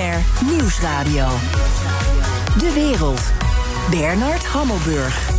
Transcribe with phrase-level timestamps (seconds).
[0.00, 1.28] BNR Nieuwsradio.
[2.58, 3.20] De wereld.
[3.90, 5.30] Bernard Hammelburg.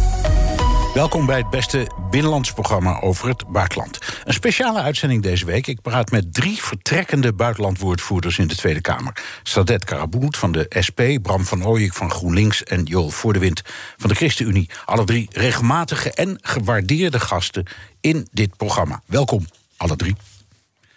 [0.94, 3.98] Welkom bij het beste binnenlands programma over het buitenland.
[4.24, 5.68] Een speciale uitzending deze week.
[5.68, 9.24] Ik praat met drie vertrekkende buitenlandwoordvoerders in de Tweede Kamer.
[9.44, 12.64] Sadet Karaboet van de SP, Bram van Ooyek van GroenLinks...
[12.64, 13.62] en Joel Voordewind
[13.98, 14.70] van de ChristenUnie.
[14.86, 17.66] Alle drie regelmatige en gewaardeerde gasten
[18.02, 19.02] in dit programma.
[19.06, 19.46] Welkom,
[19.78, 20.16] alle drie.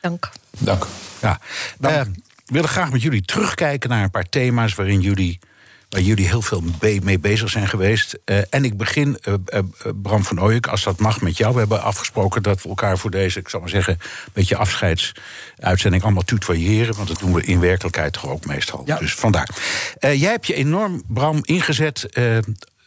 [0.01, 0.31] Dank.
[0.59, 0.87] Dank.
[1.21, 1.41] Ja,
[1.81, 2.11] uh, we
[2.55, 4.75] willen graag met jullie terugkijken naar een paar thema's...
[4.75, 5.39] waarin jullie
[5.89, 6.63] waar jullie heel veel
[7.03, 8.19] mee bezig zijn geweest.
[8.25, 9.61] Uh, en ik begin, uh, uh,
[10.03, 11.53] Bram van Ooyek, als dat mag met jou.
[11.53, 13.93] We hebben afgesproken dat we elkaar voor deze, ik zal maar zeggen...
[14.01, 16.95] een beetje afscheidsuitzending allemaal tutoyeren...
[16.95, 18.83] want dat doen we in werkelijkheid toch ook meestal.
[18.87, 18.99] Ja.
[18.99, 19.49] Dus vandaar.
[20.01, 22.07] jij hebt je enorm, Bram, ingezet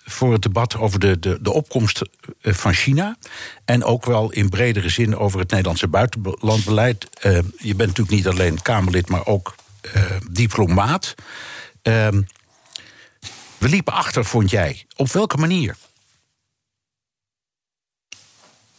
[0.10, 2.02] voor het debat over de, de, de opkomst
[2.42, 3.18] van China.
[3.66, 7.08] En ook wel in bredere zin over het Nederlandse buitenlandbeleid.
[7.58, 9.56] je bent natuurlijk niet alleen Kamerlid, maar ook
[10.32, 11.16] diplomaat.
[11.82, 12.22] Ehm,
[13.58, 14.86] we liepen achter, vond jij.
[14.96, 15.76] Op welke manier?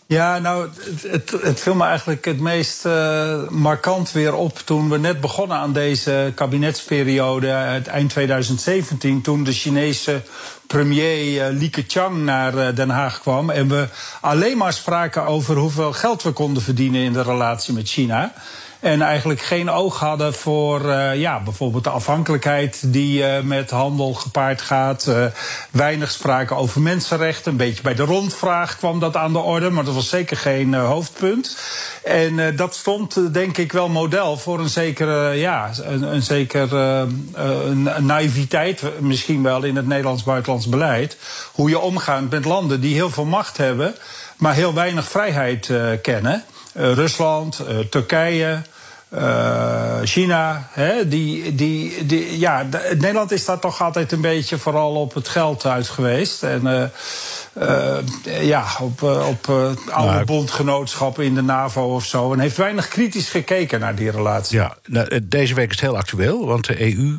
[0.09, 4.91] Ja, nou, het, het, het viel me eigenlijk het meest uh, markant weer op toen
[4.91, 10.23] we net begonnen aan deze kabinetsperiode, het eind 2017, toen de Chinese
[10.67, 13.89] premier uh, Li Keqiang naar Den Haag kwam en we
[14.21, 18.33] alleen maar spraken over hoeveel geld we konden verdienen in de relatie met China.
[18.81, 24.15] En eigenlijk geen oog hadden voor uh, ja, bijvoorbeeld de afhankelijkheid die uh, met handel
[24.15, 25.07] gepaard gaat.
[25.09, 25.25] Uh,
[25.71, 27.51] weinig spraken over mensenrechten.
[27.51, 30.75] Een beetje bij de rondvraag kwam dat aan de orde, maar dat was zeker geen
[30.75, 31.57] hoofdpunt.
[32.05, 37.89] En dat stond denk ik wel model voor een zekere, ja, een, een zeker een
[38.01, 41.17] naïviteit, misschien wel in het Nederlands-buitenlands beleid.
[41.53, 43.95] Hoe je omgaat met landen die heel veel macht hebben,
[44.37, 45.71] maar heel weinig vrijheid
[46.03, 46.45] kennen.
[46.77, 48.63] Uh, Rusland, uh, Turkije,
[49.15, 50.69] uh, China.
[50.71, 55.15] Hè, die, die, die, ja, de, Nederland is daar toch altijd een beetje vooral op
[55.15, 56.43] het geld uit geweest.
[56.43, 56.91] En
[58.41, 62.33] ja, op, op oude nou, bondgenootschappen in de NAVO of zo.
[62.33, 64.59] En heeft weinig kritisch gekeken naar die relatie.
[64.59, 67.19] Ja, nou, deze week is het heel actueel, want de EU,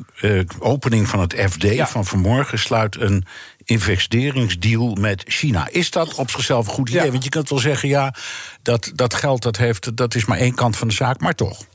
[0.59, 1.87] opening van het FD ja.
[1.87, 3.25] van vanmorgen, sluit een
[3.69, 5.67] investeringsdeal met China.
[5.71, 7.05] Is dat op zichzelf een goed idee?
[7.05, 7.11] Ja.
[7.11, 8.13] Want je kunt wel zeggen, ja,
[8.61, 11.65] dat, dat geld dat heeft, dat is maar één kant van de zaak, maar toch.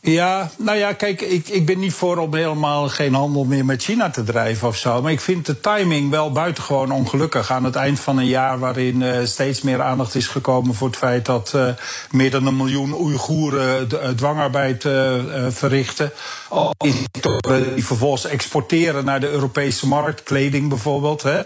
[0.00, 3.82] Ja, nou ja, kijk, ik, ik ben niet voor om helemaal geen handel meer met
[3.82, 5.02] China te drijven of zo.
[5.02, 7.50] Maar ik vind de timing wel buitengewoon ongelukkig.
[7.50, 10.96] Aan het eind van een jaar waarin uh, steeds meer aandacht is gekomen voor het
[10.96, 11.68] feit dat uh,
[12.10, 15.14] meer dan een miljoen Oeigoeren dwangarbeid uh,
[15.48, 16.12] verrichten.
[17.74, 21.22] Die vervolgens exporteren naar de Europese markt, kleding bijvoorbeeld.
[21.22, 21.40] Hè.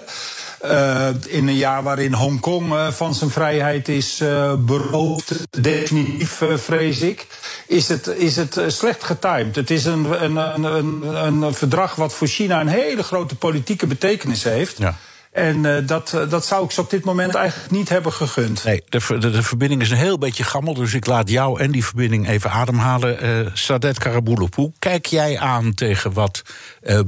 [0.65, 7.01] Uh, in een jaar waarin Hongkong uh, van zijn vrijheid is uh, beroofd, definitief vrees
[7.01, 7.27] ik,
[7.67, 9.57] is het, is het slecht getimed.
[9.57, 14.45] Het is een, een, een, een, verdrag wat voor China een hele grote politieke betekenis
[14.45, 14.79] heeft.
[14.79, 14.97] Ja.
[15.33, 18.65] En uh, dat, uh, dat zou ik ze op dit moment eigenlijk niet hebben gegund.
[18.65, 21.71] Nee, de, de, de, verbinding is een heel beetje gammel, dus ik laat jou en
[21.71, 23.25] die verbinding even ademhalen.
[23.25, 26.43] Uh, Sadet Karaboulop, hoe kijk jij aan tegen wat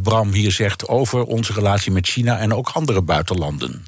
[0.03, 3.85] Bram hier zegt over onze relatie met China en ook andere buitenlanden?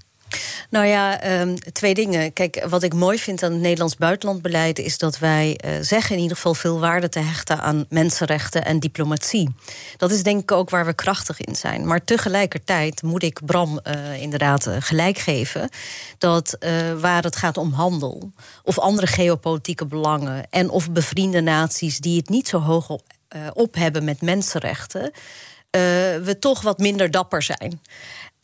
[0.70, 2.32] Nou ja, um, twee dingen.
[2.32, 6.22] Kijk, wat ik mooi vind aan het Nederlands buitenlandbeleid is dat wij uh, zeggen in
[6.22, 9.54] ieder geval veel waarde te hechten aan mensenrechten en diplomatie.
[9.96, 11.86] Dat is denk ik ook waar we krachtig in zijn.
[11.86, 15.68] Maar tegelijkertijd moet ik Bram uh, inderdaad uh, gelijk geven
[16.18, 16.58] dat
[17.00, 18.32] waar het gaat om handel
[18.62, 23.02] of andere geopolitieke belangen en of bevriende naties die het niet zo hoog op,
[23.52, 25.10] op hebben met mensenrechten,
[26.22, 27.80] we toch wat minder dapper zijn.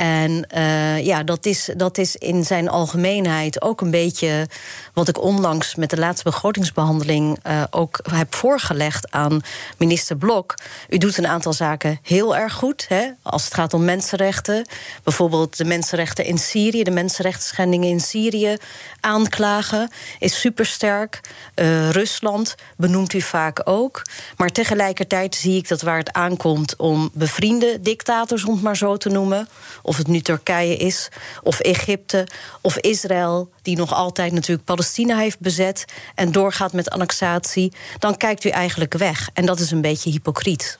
[0.02, 4.48] En uh, ja, dat is, dat is in zijn algemeenheid ook een beetje
[4.92, 9.40] wat ik onlangs met de laatste begrotingsbehandeling uh, ook heb voorgelegd aan
[9.78, 10.54] minister Blok.
[10.88, 12.86] U doet een aantal zaken heel erg goed.
[12.88, 14.66] Hè, als het gaat om mensenrechten.
[15.02, 18.56] Bijvoorbeeld de mensenrechten in Syrië, de mensenrechtsschendingen in Syrië
[19.00, 21.20] aanklagen, is supersterk.
[21.54, 24.02] Uh, Rusland benoemt u vaak ook.
[24.36, 28.96] Maar tegelijkertijd zie ik dat waar het aankomt om bevriende dictators, om het maar zo
[28.96, 29.48] te noemen
[29.92, 31.08] of het nu Turkije is,
[31.42, 32.26] of Egypte,
[32.60, 35.84] of Israël, die nog altijd natuurlijk Palestina heeft bezet
[36.14, 39.28] en doorgaat met annexatie, dan kijkt u eigenlijk weg.
[39.34, 40.78] En dat is een beetje hypocriet.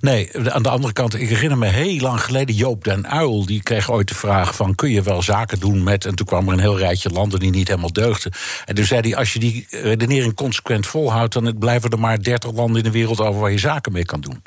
[0.00, 2.54] Nee, aan de andere kant, ik herinner me heel lang geleden...
[2.54, 4.74] Joop den Uil, die kreeg ooit de vraag van...
[4.74, 6.04] kun je wel zaken doen met...
[6.04, 8.32] en toen kwam er een heel rijtje landen die niet helemaal deugden.
[8.64, 11.32] En toen zei hij, als je die redenering consequent volhoudt...
[11.32, 13.40] dan blijven er maar 30 landen in de wereld over...
[13.40, 14.42] waar je zaken mee kan doen.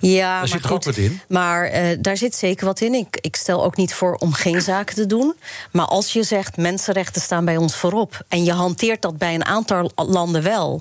[0.00, 1.20] Ja, daar zit er ook wat in.
[1.28, 2.94] Maar uh, daar zit zeker wat in.
[2.94, 5.34] Ik, ik stel ook niet voor om geen zaken te doen.
[5.72, 8.24] Maar als je zegt, mensenrechten staan bij ons voorop...
[8.28, 10.80] en je hanteert dat bij een aantal landen wel...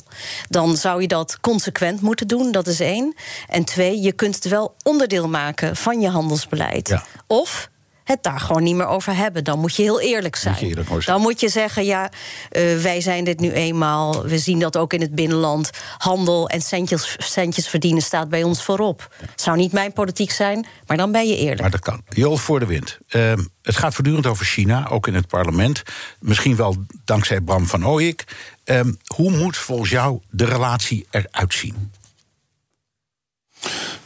[0.50, 3.16] dan zou je dat consequent moeten doen, dat is één.
[3.48, 6.88] En twee, je kunt het wel onderdeel maken van je handelsbeleid.
[6.88, 7.03] Ja.
[7.27, 7.71] Of
[8.03, 9.44] het daar gewoon niet meer over hebben.
[9.44, 10.85] Dan moet je heel eerlijk zijn.
[11.06, 12.12] dan moet je zeggen, ja,
[12.51, 14.24] uh, wij zijn dit nu eenmaal.
[14.24, 15.69] We zien dat ook in het binnenland.
[15.97, 19.15] Handel en centjes, centjes verdienen staat bij ons voorop.
[19.35, 21.62] Zou niet mijn politiek zijn, maar dan ben je eerlijk.
[21.62, 22.01] Maar dat kan.
[22.09, 22.97] Joel voor de wind.
[23.09, 25.83] Uh, het gaat voortdurend over China, ook in het parlement.
[26.19, 26.75] Misschien wel
[27.06, 28.24] dankzij Bram van Ooyik.
[28.65, 28.80] Uh,
[29.15, 31.91] hoe moet volgens jou de relatie eruit zien?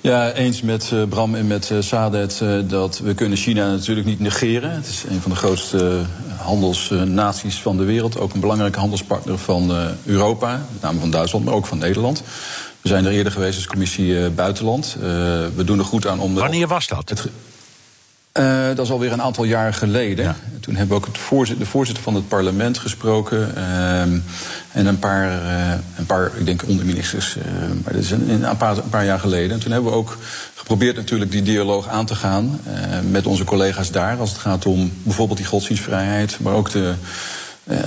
[0.01, 4.07] Ja, eens met uh, Bram en met uh, Sadet uh, dat we kunnen China natuurlijk
[4.07, 4.71] niet negeren.
[4.71, 6.01] Het is een van de grootste
[6.37, 8.19] handelsnaties van de wereld.
[8.19, 9.71] Ook een belangrijke handelspartner van
[10.05, 12.23] Europa, met name van Duitsland, maar ook van Nederland.
[12.81, 14.97] We zijn er eerder geweest als commissie Buitenland.
[15.55, 16.33] we doen er goed aan om...
[16.33, 17.09] De, Wanneer was dat?
[17.09, 17.27] Het,
[18.39, 20.25] uh, dat is alweer een aantal jaar geleden.
[20.25, 20.35] Ja.
[20.59, 23.51] Toen hebben we ook het voorzitter, de voorzitter van het parlement gesproken.
[23.57, 24.23] Uh, en
[24.85, 27.37] een paar, uh, een paar, ik denk onderministers.
[27.37, 27.43] Uh,
[27.83, 29.51] maar dat is een, een, paar, een paar jaar geleden.
[29.51, 30.17] En toen hebben we ook
[30.55, 32.59] geprobeerd natuurlijk die dialoog aan te gaan.
[33.09, 34.17] met onze collega's daar.
[34.17, 36.37] Als het gaat om bijvoorbeeld die godsdienstvrijheid.
[36.39, 36.93] Maar ook de,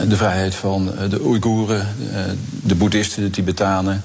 [0.08, 1.86] de vrijheid van de Oeigoeren,
[2.62, 4.02] de boeddhisten, de Tibetanen.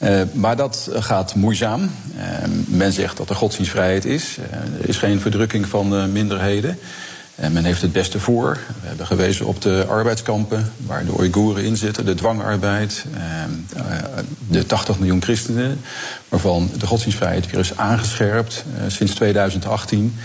[0.00, 1.80] Uh, maar dat gaat moeizaam.
[1.82, 2.22] Uh,
[2.66, 4.38] men zegt dat er godsdienstvrijheid is.
[4.38, 6.78] Uh, er is geen verdrukking van minderheden.
[7.34, 8.58] men heeft het beste voor.
[8.80, 13.04] We hebben gewezen op de arbeidskampen waar de Oeigoeren in zitten, de dwangarbeid,
[14.48, 15.80] de 80 miljoen christenen,
[16.28, 20.16] waarvan de godsdienstvrijheid weer is aangescherpt sinds 2018.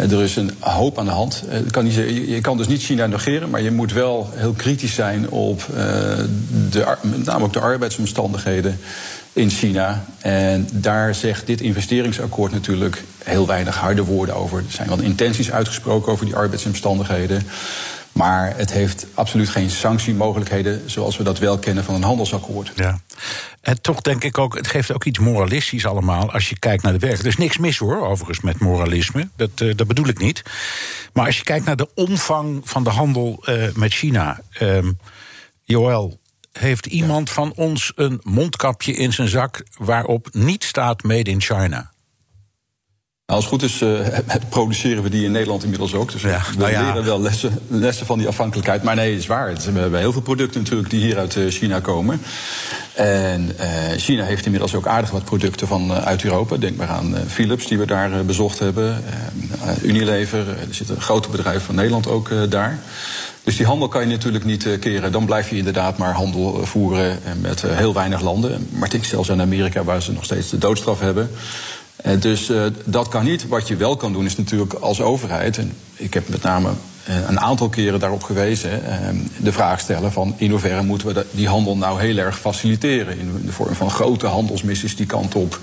[0.00, 1.42] Er is een hoop aan de hand.
[1.82, 5.66] Niet, je kan dus niet China negeren, maar je moet wel heel kritisch zijn op
[6.70, 8.78] de, met name ook de arbeidsomstandigheden
[9.32, 10.04] in China.
[10.18, 14.58] En daar zegt dit investeringsakkoord natuurlijk heel weinig harde woorden over.
[14.58, 17.42] Er zijn wel intenties uitgesproken over die arbeidsomstandigheden.
[18.20, 22.72] Maar het heeft absoluut geen sanctiemogelijkheden zoals we dat wel kennen van een handelsakkoord.
[22.76, 23.00] Ja.
[23.60, 26.92] En toch denk ik ook, het geeft ook iets moralistisch allemaal als je kijkt naar
[26.92, 27.18] de werk.
[27.18, 29.28] Er is niks mis hoor, overigens, met moralisme.
[29.36, 30.42] Dat, uh, dat bedoel ik niet.
[31.12, 34.40] Maar als je kijkt naar de omvang van de handel uh, met China.
[34.62, 34.78] Uh,
[35.62, 36.20] Joël,
[36.52, 41.90] heeft iemand van ons een mondkapje in zijn zak waarop niet staat Made in China?
[43.30, 46.12] Nou, als het goed is, uh, produceren we die in Nederland inmiddels ook.
[46.12, 46.86] Dus ja, we nou ja.
[46.86, 48.82] leren wel lessen, lessen van die afhankelijkheid.
[48.82, 49.54] Maar nee, het is waar.
[49.54, 52.20] We hebben heel veel producten natuurlijk die hier uit uh, China komen.
[52.94, 53.66] En uh,
[53.96, 56.56] China heeft inmiddels ook aardig wat producten van uit Europa.
[56.56, 59.04] Denk maar aan Philips, die we daar bezocht hebben.
[59.82, 62.78] Unilever, er zitten grote bedrijven van Nederland ook daar.
[63.44, 65.12] Dus die handel kan je natuurlijk niet keren.
[65.12, 68.68] Dan blijf je inderdaad maar handel voeren met heel weinig landen.
[68.70, 71.30] Maar denk zelfs aan Amerika, waar ze nog steeds de doodstraf hebben.
[72.06, 72.52] Uh, dus
[72.84, 73.48] dat kan niet.
[73.48, 75.58] Wat je wel kan doen, is natuurlijk als overheid.
[75.58, 76.70] En ik heb met name
[77.28, 78.82] een aantal keren daarop gewezen.
[79.36, 83.18] de vraag stellen van in hoeverre moeten we die handel nou heel erg faciliteren.
[83.18, 85.58] In de vorm van grote handelsmissies die kant op.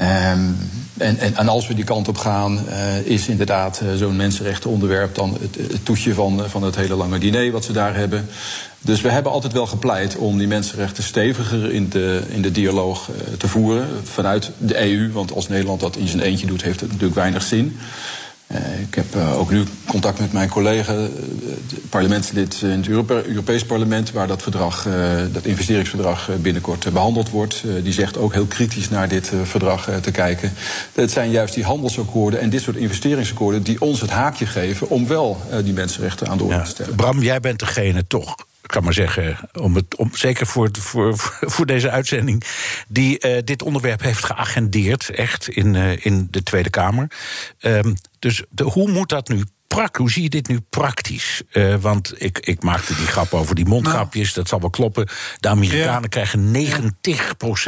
[0.00, 0.56] Um,
[0.98, 5.14] en, en, en, als we die kant op gaan, uh, is inderdaad uh, zo'n mensenrechtenonderwerp
[5.14, 8.28] dan het, toetje van, van het hele lange diner wat ze daar hebben.
[8.80, 13.10] Dus we hebben altijd wel gepleit om die mensenrechten steviger in de, in de dialoog
[13.38, 15.12] te voeren vanuit de EU.
[15.12, 17.76] Want als Nederland dat in zijn eentje doet, heeft het natuurlijk weinig zin.
[18.46, 21.04] Uh, ik heb uh, ook nu contact met mijn collega, uh,
[21.88, 24.86] parlementslid in het Europe Europees Parlement, waar dat verdrag,
[25.32, 27.62] dat investeringsverdrag binnenkort behandeld wordt.
[27.82, 30.52] die zegt ook heel kritisch naar dit verdrag te kijken.
[30.92, 35.06] Het zijn juist die handelsakkoorden en dit soort investeringsakkoorden die ons het haakje geven om
[35.06, 36.94] wel die mensenrechten aan de orde te stellen.
[36.94, 41.16] Bram, jij bent degene toch ik kan maar zeggen, om het, om, zeker voor, voor,
[41.54, 42.44] voor deze uitzending,
[42.88, 47.10] die uh, dit onderwerp heeft geagendeerd, echt in, uh, in de Tweede Kamer.
[47.60, 49.44] Um, dus de, hoe moet dat nu
[49.92, 51.42] hoe zie je dit nu praktisch?
[51.52, 54.34] Uh, want ik, ik maakte die grap over die mondkapjes, nou.
[54.34, 55.08] dat zal wel kloppen.
[55.40, 56.08] De Amerikanen ja.
[56.08, 56.52] krijgen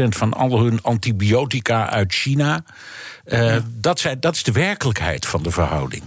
[0.05, 2.65] 90% van al hun antibiotica uit China.
[3.25, 3.61] Uh, ja.
[3.67, 6.03] dat, zijn, dat is de werkelijkheid van de verhouding.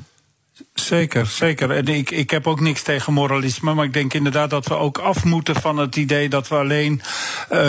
[0.80, 1.72] Zeker, zeker.
[1.72, 3.74] En ik, ik heb ook niks tegen moralisme.
[3.74, 7.02] Maar ik denk inderdaad dat we ook af moeten van het idee dat we alleen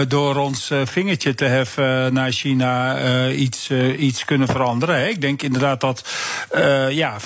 [0.08, 5.08] door ons vingertje te heffen naar China iets, iets kunnen veranderen.
[5.08, 6.04] Ik denk inderdaad dat
[6.90, 7.16] ja,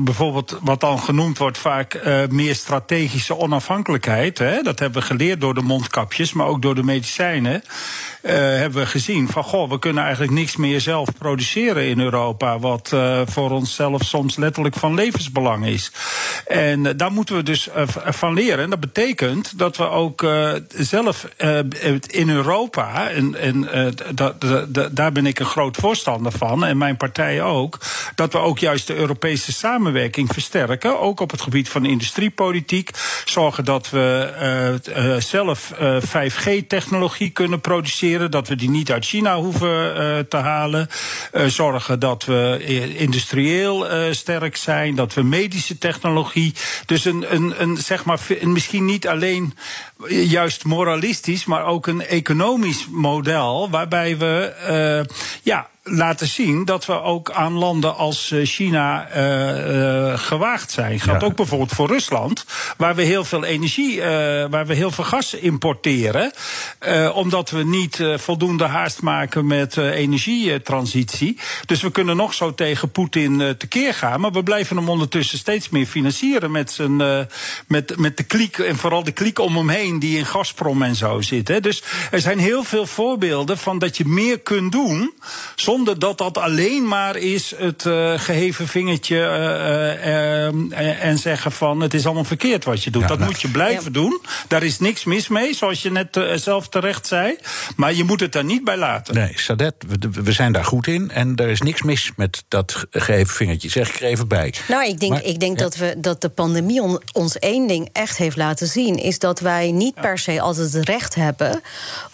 [0.00, 2.00] bijvoorbeeld wat dan genoemd wordt vaak
[2.30, 4.38] meer strategische onafhankelijkheid.
[4.38, 4.62] Hè?
[4.62, 7.62] Dat hebben we geleerd door de mondkapjes, maar ook door de medicijnen.
[8.22, 12.58] Hebben we gezien van goh, we kunnen eigenlijk niks meer zelf produceren in Europa.
[12.58, 12.96] Wat
[13.26, 15.92] voor onszelf soms letterlijk van levensbelang is.
[16.46, 18.64] En uh, daar moeten we dus van leren.
[18.64, 20.26] En dat betekent dat we ook
[20.74, 21.26] zelf
[22.06, 23.68] in Europa, en, en
[24.92, 27.78] daar ben ik een groot voorstander van, en mijn partij ook,
[28.14, 31.00] dat we ook juist de Europese samenwerking versterken.
[31.00, 32.90] Ook op het gebied van industriepolitiek.
[33.24, 35.72] Zorgen dat we zelf
[36.06, 40.88] 5G-technologie kunnen produceren dat we die niet uit China hoeven te halen.
[41.46, 42.64] Zorgen dat we
[42.96, 46.54] industrieel sterk zijn, dat we medische technologie.
[46.86, 49.54] Dus een, een, een zeg maar, misschien niet alleen
[50.08, 54.54] juist moralistisch, maar ook een economisch model waarbij we
[55.42, 61.00] ja laten zien dat we ook aan landen als eh, China uh, uh, gewaagd zijn.
[61.00, 62.44] Geldt ook bijvoorbeeld voor Rusland,
[62.76, 64.04] waar we heel veel energie, uh,
[64.50, 66.32] waar we heel veel gas importeren,
[67.14, 71.38] omdat we niet voldoende haast maken met energietransitie.
[71.66, 75.68] Dus we kunnen nog zo tegen Poetin tekeer gaan, maar we blijven hem ondertussen steeds
[75.68, 76.96] meer financieren met, zijn,
[77.66, 80.96] met, met de kliek en vooral de kliek om hem heen die in Gazprom en
[80.96, 81.48] zo zit.
[81.48, 81.60] Hè.
[81.60, 85.12] Dus er zijn heel veel voorbeelden van dat je meer kunt doen
[85.54, 91.52] zonder zonder dat dat alleen maar is het uh, geheven vingertje uh, uh, en zeggen
[91.52, 93.02] van het is allemaal verkeerd wat je doet.
[93.02, 93.90] Ja, dat nou, moet je blijven ja.
[93.90, 94.20] doen.
[94.48, 97.36] Daar is niks mis mee, zoals je net zelf terecht zei.
[97.76, 99.14] Maar je moet het daar niet bij laten.
[99.14, 101.10] Nee, Sadet, we, we, zijn daar goed in.
[101.10, 103.68] En er is niks mis met dat geheven vingertje.
[103.68, 104.54] Zeg ik er even bij.
[104.68, 105.64] Nou, ik denk, maar, ik denk ja.
[105.64, 108.96] dat, we, dat de pandemie on, ons één ding echt heeft laten zien.
[108.96, 111.60] Is dat wij niet per se altijd het recht hebben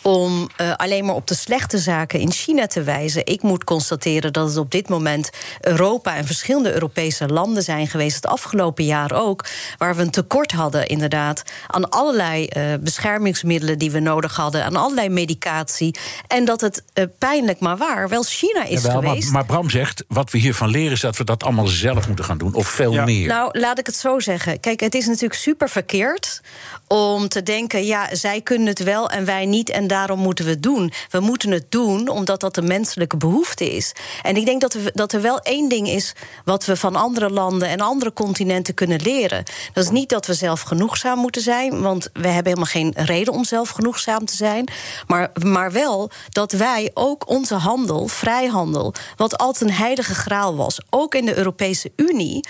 [0.02, 3.26] om alleen maar op de slechte zaken in China te wijzen.
[3.26, 5.30] Ik moet moet constateren dat het op dit moment
[5.60, 9.44] Europa en verschillende Europese landen zijn geweest, het afgelopen jaar ook,
[9.78, 14.76] waar we een tekort hadden, inderdaad, aan allerlei uh, beschermingsmiddelen die we nodig hadden, aan
[14.76, 15.96] allerlei medicatie.
[16.26, 19.22] En dat het uh, pijnlijk maar waar wel China is Jawel, geweest.
[19.24, 22.24] Maar, maar, Bram zegt, wat we hiervan leren is dat we dat allemaal zelf moeten
[22.24, 23.04] gaan doen, of veel ja.
[23.04, 23.28] meer.
[23.28, 24.60] Nou, laat ik het zo zeggen.
[24.60, 26.40] Kijk, het is natuurlijk super verkeerd
[26.88, 30.50] om te denken, ja, zij kunnen het wel en wij niet, en daarom moeten we
[30.50, 30.92] het doen.
[31.10, 33.92] We moeten het doen omdat dat de menselijke behoefte is.
[34.22, 36.12] En ik denk dat, we, dat er wel één ding is
[36.44, 39.44] wat we van andere landen en andere continenten kunnen leren.
[39.72, 43.32] Dat is niet dat we zelf genoegzaam moeten zijn, want we hebben helemaal geen reden
[43.32, 44.68] om zelf genoegzaam te zijn.
[45.06, 50.80] Maar, maar wel dat wij ook onze handel, vrijhandel, wat altijd een heilige graal was,
[50.90, 52.46] ook in de Europese Unie,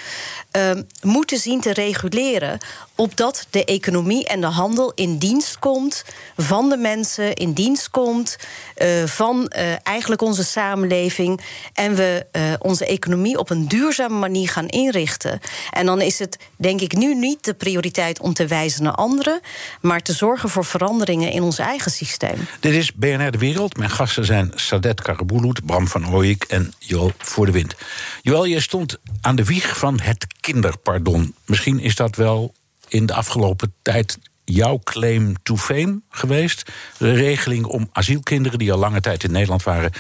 [0.56, 0.70] uh,
[1.02, 2.58] moeten zien te reguleren
[2.94, 6.04] opdat de economie en de handel in dienst komt
[6.36, 8.36] van de mensen, in dienst komt
[8.76, 11.40] uh, van uh, eigenlijk onze samenleving.
[11.72, 15.40] En we uh, onze economie op een duurzame manier gaan inrichten.
[15.70, 19.40] En dan is het, denk ik, nu niet de prioriteit om te wijzen naar anderen,
[19.80, 22.46] maar te zorgen voor veranderingen in ons eigen systeem.
[22.60, 23.76] Dit is BNR De Wereld.
[23.76, 27.74] Mijn gasten zijn Sadet Karabulut, Bram van Ooyik en Joel Voor de Wind.
[28.22, 31.34] Joel, je stond aan de wieg van het kinderpardon.
[31.46, 32.54] Misschien is dat wel
[32.94, 36.72] in de afgelopen tijd jouw claim to fame geweest.
[36.98, 39.92] De regeling om asielkinderen die al lange tijd in Nederland waren,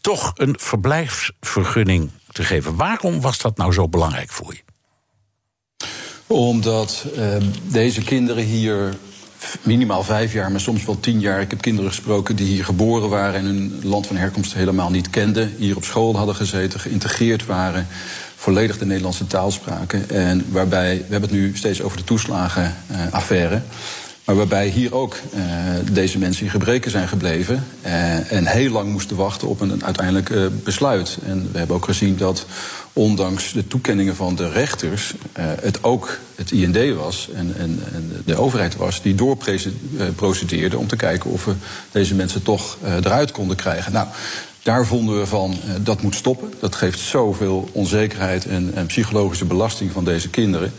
[0.00, 2.76] toch een verblijfsvergunning te geven.
[2.76, 4.60] Waarom was dat nou zo belangrijk voor je?
[6.26, 8.94] Omdat uh, deze kinderen hier
[9.62, 11.40] minimaal vijf jaar, maar soms wel tien jaar.
[11.40, 15.10] Ik heb kinderen gesproken die hier geboren waren en hun land van herkomst helemaal niet
[15.10, 15.54] kenden.
[15.58, 17.86] Hier op school hadden gezeten, geïntegreerd waren
[18.42, 20.10] volledig de Nederlandse taal spraken.
[20.10, 23.62] En waarbij, we hebben het nu steeds over de toeslagenaffaire.
[24.24, 25.42] maar waarbij hier ook uh,
[25.92, 27.64] deze mensen in gebreken zijn gebleven.
[27.86, 31.18] Uh, en heel lang moesten wachten op een uiteindelijk uh, besluit.
[31.26, 32.46] En we hebben ook gezien dat
[32.92, 35.14] ondanks de toekenningen van de rechters,
[35.60, 40.96] het ook het IND was en, en, en de overheid was die doorprocedeerde om te
[40.96, 41.54] kijken of we
[41.90, 43.92] deze mensen toch eruit konden krijgen.
[43.92, 44.06] Nou,
[44.62, 46.52] daar vonden we van, uh, dat moet stoppen.
[46.60, 50.72] Dat geeft zoveel onzekerheid en, en psychologische belasting van deze kinderen.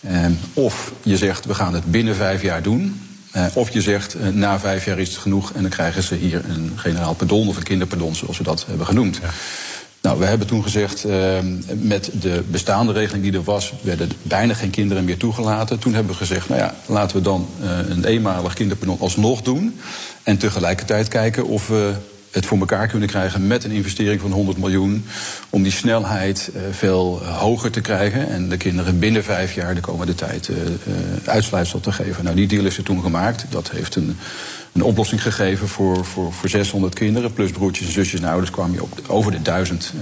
[0.00, 3.00] Uh, of je zegt, we gaan het binnen vijf jaar doen.
[3.36, 5.52] Uh, of je zegt, uh, na vijf jaar is het genoeg...
[5.52, 8.14] en dan krijgen ze hier een generaal pardon of een kinderpardon...
[8.14, 9.18] zoals we dat hebben genoemd.
[9.22, 9.30] Ja.
[10.02, 11.38] Nou, we hebben toen gezegd, uh,
[11.74, 13.72] met de bestaande regeling die er was...
[13.82, 15.78] werden bijna geen kinderen meer toegelaten.
[15.78, 19.80] Toen hebben we gezegd, nou ja, laten we dan uh, een eenmalig kinderpardon alsnog doen...
[20.22, 21.94] en tegelijkertijd kijken of we
[22.30, 25.04] het voor elkaar kunnen krijgen met een investering van 100 miljoen.
[25.50, 28.28] Om die snelheid uh, veel hoger te krijgen.
[28.28, 30.56] En de kinderen binnen vijf jaar de komende tijd uh,
[31.24, 32.24] uitsluitsel te geven.
[32.24, 33.46] Nou, die deal is er toen gemaakt.
[33.50, 34.16] Dat heeft een,
[34.72, 37.32] een oplossing gegeven voor, voor, voor 600 kinderen.
[37.32, 39.92] Plus broertjes en zusjes en ouders kwam je op over de duizend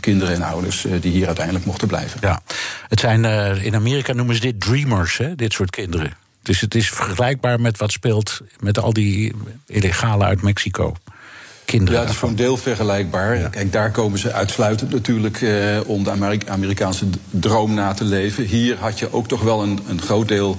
[0.00, 2.20] kinderen en ouders die hier uiteindelijk mochten blijven.
[2.20, 2.42] Ja,
[2.88, 3.24] het zijn
[3.62, 6.16] in Amerika noemen ze dit dreamers, hè, dit soort kinderen.
[6.42, 9.32] Dus het is vergelijkbaar met wat speelt met al die
[9.66, 10.94] illegale uit Mexico.
[11.68, 13.50] Kinderen ja, het is voor een deel vergelijkbaar.
[13.50, 16.10] Kijk, daar komen ze uitsluitend natuurlijk eh, om de
[16.46, 18.44] Amerikaanse droom na te leven.
[18.44, 20.58] Hier had je ook toch wel een, een groot deel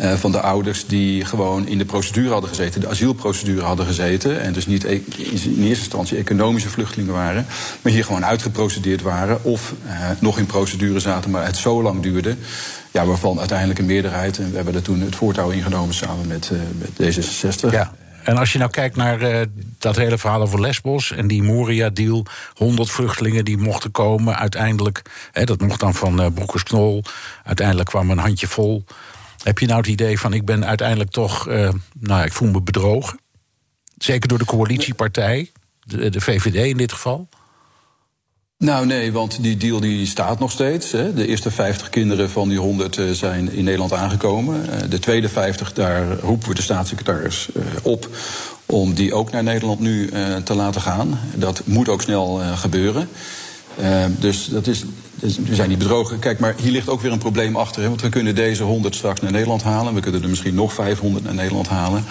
[0.00, 4.40] uh, van de ouders die gewoon in de procedure hadden gezeten, de asielprocedure hadden gezeten.
[4.40, 7.46] En dus niet e- in eerste instantie economische vluchtelingen waren,
[7.82, 9.44] maar hier gewoon uitgeprocedeerd waren.
[9.44, 12.36] Of uh, nog in procedure zaten, maar het zo lang duurde.
[12.90, 16.50] Ja, waarvan uiteindelijk een meerderheid, en we hebben er toen het voortouw ingenomen samen met,
[16.52, 17.70] uh, met D66.
[17.70, 17.92] Ja.
[18.24, 19.40] En als je nou kijkt naar uh,
[19.78, 25.02] dat hele verhaal over Lesbos en die Moria-deal, 100 vluchtelingen die mochten komen, uiteindelijk,
[25.32, 27.02] hè, dat mocht dan van uh, Broekers-Knol,
[27.44, 28.84] uiteindelijk kwam een handje vol.
[29.42, 32.62] Heb je nou het idee van ik ben uiteindelijk toch, uh, nou ik voel me
[32.62, 33.20] bedrogen?
[33.98, 35.50] Zeker door de coalitiepartij,
[35.82, 37.28] de, de VVD in dit geval?
[38.64, 40.92] Nou nee, want die deal die staat nog steeds.
[40.92, 41.14] Hè.
[41.14, 44.66] De eerste 50 kinderen van die 100 uh, zijn in Nederland aangekomen.
[44.66, 48.08] Uh, de tweede 50, daar roepen we de staatssecretaris uh, op
[48.66, 50.10] om die ook naar Nederland nu
[50.44, 51.18] te laten gaan.
[51.34, 53.08] Dat moet ook snel gebeuren.
[54.18, 56.18] dus dat is, dus we zijn niet bedrogen.
[56.18, 57.82] Kijk, maar hier ligt ook weer een probleem achter.
[57.82, 59.94] Hè, want we kunnen deze 100 straks naar Nederland halen.
[59.94, 62.04] We kunnen er misschien nog 500 naar Nederland halen.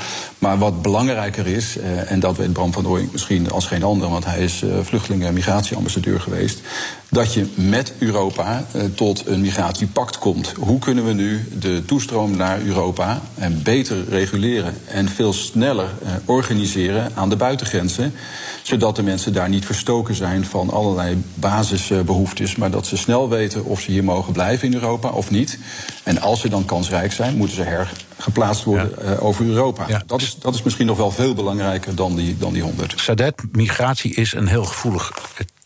[0.44, 4.10] Maar wat belangrijker is, eh, en dat weet Bram van Ooyink misschien als geen ander...
[4.10, 6.62] want hij is uh, vluchtelingen- en migratieambassadeur geweest...
[7.10, 10.54] dat je met Europa uh, tot een migratiepact komt.
[10.60, 14.74] Hoe kunnen we nu de toestroom naar Europa en beter reguleren...
[14.88, 18.14] en veel sneller uh, organiseren aan de buitengrenzen...
[18.62, 22.56] zodat de mensen daar niet verstoken zijn van allerlei basisbehoeftes...
[22.56, 25.60] maar dat ze snel weten of ze hier mogen blijven in Europa of niet.
[26.04, 29.12] En als ze dan kansrijk zijn, moeten ze hergeplaatst worden ja.
[29.12, 29.86] uh, over Europa.
[29.88, 30.04] Ja.
[30.06, 32.94] Dat, is, dat is misschien nog wel veel belangrijker dan die, dan die 100.
[32.96, 35.12] Sadet, migratie is een heel gevoelig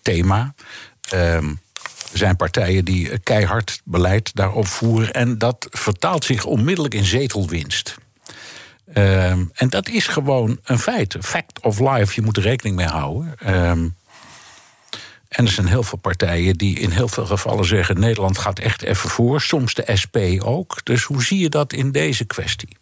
[0.01, 0.53] thema.
[1.13, 1.59] Um,
[2.11, 5.13] er zijn partijen die keihard beleid daarop voeren.
[5.13, 7.95] En dat vertaalt zich onmiddellijk in zetelwinst.
[8.93, 11.15] Um, en dat is gewoon een feit.
[11.19, 13.35] Fact of life, je moet er rekening mee houden.
[13.47, 13.95] Um,
[15.37, 18.81] en er zijn heel veel partijen die in heel veel gevallen zeggen: Nederland gaat echt
[18.81, 19.41] even voor.
[19.41, 20.79] Soms de SP ook.
[20.83, 22.77] Dus hoe zie je dat in deze kwestie?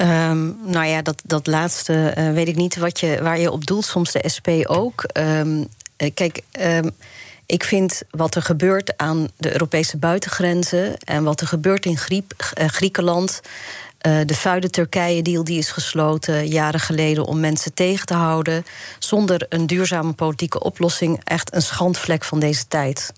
[0.00, 3.66] Um, nou ja, dat, dat laatste uh, weet ik niet wat je, waar je op
[3.66, 3.84] doelt.
[3.84, 5.04] Soms de SP ook.
[5.12, 5.66] Um,
[6.14, 6.40] kijk.
[6.60, 6.90] Um,
[7.46, 12.32] ik vind wat er gebeurt aan de Europese buitengrenzen en wat er gebeurt in Griep,
[12.60, 13.40] uh, Griekenland.
[14.02, 18.64] Uh, de vuile Turkije-deal die is gesloten jaren geleden om mensen tegen te houden.
[18.98, 23.12] Zonder een duurzame politieke oplossing echt een schandvlek van deze tijd.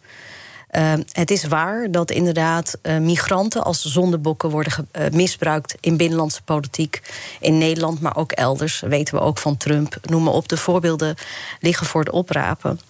[0.72, 6.42] Uh, het is waar dat inderdaad uh, migranten als zondebokken worden uh, misbruikt in binnenlandse
[6.42, 7.02] politiek.
[7.40, 8.81] In Nederland, maar ook elders.
[8.81, 9.98] Weten we ook van Trump.
[10.02, 10.48] Noem maar op.
[10.48, 11.14] De voorbeelden
[11.61, 12.81] liggen voor het oprapen.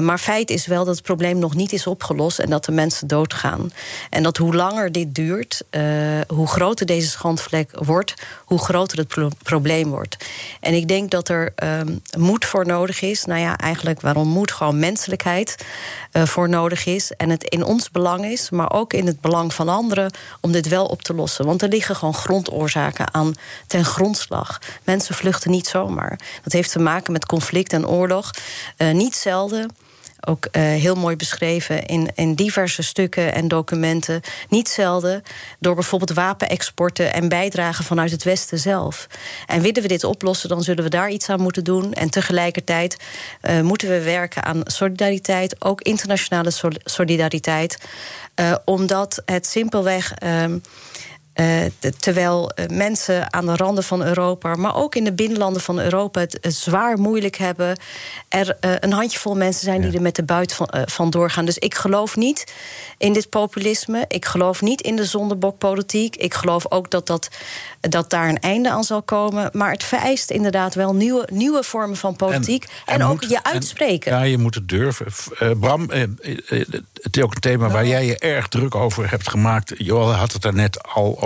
[0.00, 3.06] maar feit is wel dat het probleem nog niet is opgelost en dat de mensen
[3.06, 3.72] doodgaan.
[4.10, 5.62] En dat hoe langer dit duurt,
[6.28, 10.16] hoe groter deze schandvlek wordt, hoe groter het pro probleem wordt.
[10.60, 13.24] En ik denk dat er um, moed voor nodig is.
[13.24, 14.52] Nou ja, eigenlijk waarom moed?
[14.52, 15.56] Gewoon menselijkheid
[16.24, 19.68] voor nodig is en het in ons belang is, maar ook in het belang van
[19.68, 21.46] anderen om dit wel op te lossen.
[21.46, 23.34] Want er liggen gewoon grondoorzaken aan
[23.66, 24.58] ten grondslag.
[24.84, 26.18] Mensen vluchten niet zomaar.
[26.42, 28.30] Dat heeft te maken met conflict en oorlog.
[28.78, 29.70] Uh, niet zelden
[30.20, 34.20] ook uh, heel mooi beschreven in, in diverse stukken en documenten.
[34.48, 35.22] Niet zelden
[35.58, 39.06] door bijvoorbeeld wapenexporten en bijdragen vanuit het Westen zelf.
[39.46, 41.92] En willen we dit oplossen, dan zullen we daar iets aan moeten doen.
[41.92, 42.96] En tegelijkertijd
[43.42, 46.50] uh, moeten we werken aan solidariteit, ook internationale
[46.84, 47.78] solidariteit.
[48.40, 50.14] Uh, omdat het simpelweg.
[51.40, 51.64] Uh,
[51.98, 56.20] terwijl uh, mensen aan de randen van Europa, maar ook in de binnenlanden van Europa,
[56.20, 57.78] het, het zwaar moeilijk hebben.
[58.28, 61.44] Er uh, een handjevol mensen zijn die er met de buit van, van, doorgaan.
[61.44, 62.52] Dus ik geloof niet
[62.98, 64.04] in dit populisme.
[64.08, 66.16] Ik geloof niet in de zondebokpolitiek.
[66.16, 67.28] Ik geloof ook dat, dat,
[67.80, 69.50] dat daar een einde aan zal komen.
[69.52, 72.64] Maar het vereist inderdaad wel nieuwe, nieuwe vormen van politiek.
[72.64, 74.12] En, en, en ook moet, je uitspreken.
[74.12, 75.06] En, ja, je moet het durven.
[75.60, 77.72] Bram, het is ook een thema nou.
[77.72, 79.72] waar jij je erg druk over hebt gemaakt.
[79.76, 81.25] Joel had het daar net al over.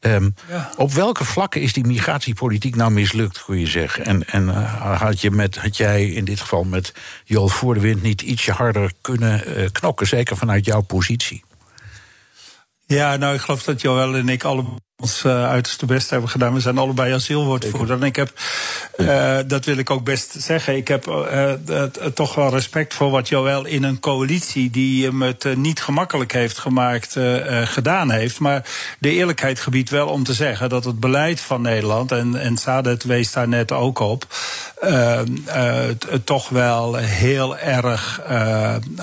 [0.00, 0.70] Um, ja.
[0.76, 4.04] Op welke vlakken is die migratiepolitiek nou mislukt, kun je zeggen?
[4.04, 7.80] En, en uh, had, je met, had jij in dit geval met Joel voor de
[7.80, 11.44] wind niet ietsje harder kunnen uh, knokken, zeker vanuit jouw positie?
[12.86, 14.64] Ja, nou, ik geloof dat Joel en ik alle
[15.00, 16.54] ons uh, uiterste best hebben gedaan.
[16.54, 17.96] We zijn allebei asielwoordvoerder.
[17.96, 18.32] En ik heb,
[18.96, 21.52] uh, dat wil ik ook best zeggen, ik heb uh,
[22.14, 26.58] toch wel respect voor wat Joël in een coalitie die hem het niet gemakkelijk heeft
[26.58, 27.16] gemaakt,
[27.64, 28.38] gedaan heeft.
[28.38, 28.64] Maar
[28.98, 33.04] de eerlijkheid gebiedt wel om te zeggen dat het beleid van Nederland, en, en Sadet
[33.04, 34.26] wees daar net ook op,
[36.24, 38.20] toch wel heel erg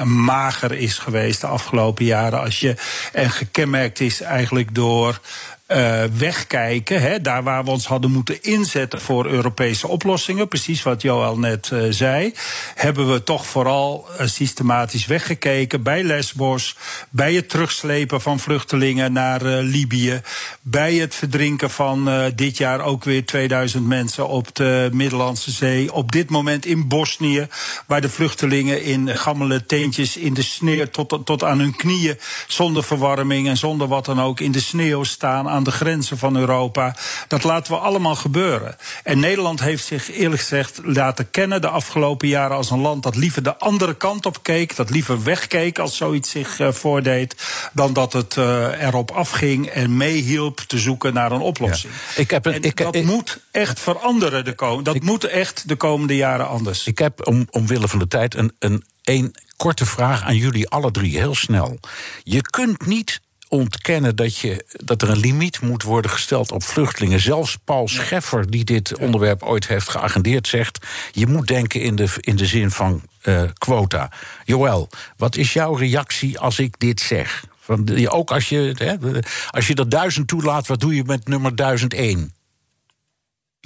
[0.03, 2.41] mager is geweest de afgelopen jaren.
[2.41, 2.75] Als je,
[3.13, 5.19] en gekenmerkt is eigenlijk door
[5.67, 7.01] uh, wegkijken.
[7.01, 11.69] Hè, daar waar we ons hadden moeten inzetten voor Europese oplossingen, precies wat Joël net
[11.73, 12.33] uh, zei,
[12.75, 16.75] hebben we toch vooral uh, systematisch weggekeken bij Lesbos,
[17.09, 20.21] bij het terugslepen van vluchtelingen naar Libië,
[20.61, 26.11] bij het verdrinken van dit jaar ook weer 2000 mensen op de Middellandse Zee, op
[26.11, 27.47] dit moment in Bosnië,
[27.87, 32.83] waar de vluchtelingen in gammele teentjes in de sneeuw tot, tot aan hun knieën, zonder
[32.83, 36.95] verwarming en zonder wat dan ook, in de sneeuw staan aan de grenzen van Europa.
[37.27, 38.75] Dat laten we allemaal gebeuren.
[39.03, 43.15] En Nederland heeft zich eerlijk gezegd laten kennen de afgelopen jaren als een land dat
[43.15, 47.35] liever de andere kant op keek, dat liever wegkeek als zoiets zich uh, voordeed,
[47.73, 51.93] dan dat het uh, erop afging en meehielp te zoeken naar een oplossing.
[51.93, 52.21] Ja.
[52.21, 54.45] Ik heb een, ik, dat ik, moet echt veranderen.
[54.45, 56.87] De kom dat ik, moet echt de komende jaren anders.
[56.87, 60.91] Ik heb om, omwille van de tijd een, een, een korte vraag aan jullie alle
[60.91, 61.79] drie, heel snel.
[62.23, 67.19] Je kunt niet ontkennen dat, je, dat er een limiet moet worden gesteld op vluchtelingen.
[67.19, 72.07] Zelfs Paul Scheffer, die dit onderwerp ooit heeft geagendeerd, zegt: je moet denken in de,
[72.19, 74.11] in de zin van uh, quota.
[74.45, 77.45] Joël, wat is jouw reactie als ik dit zeg?
[77.59, 81.55] Van, ook als je, hè, als je er duizend toelaat, wat doe je met nummer
[81.55, 82.33] 1001?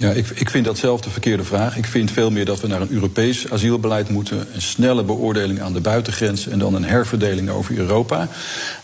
[0.02, 1.76] Ja, ik, ik vind dat zelf de verkeerde vraag.
[1.76, 4.46] Ik vind veel meer dat we naar een Europees asielbeleid moeten.
[4.54, 8.28] Een snelle beoordeling aan de buitengrens en dan een herverdeling over Europa.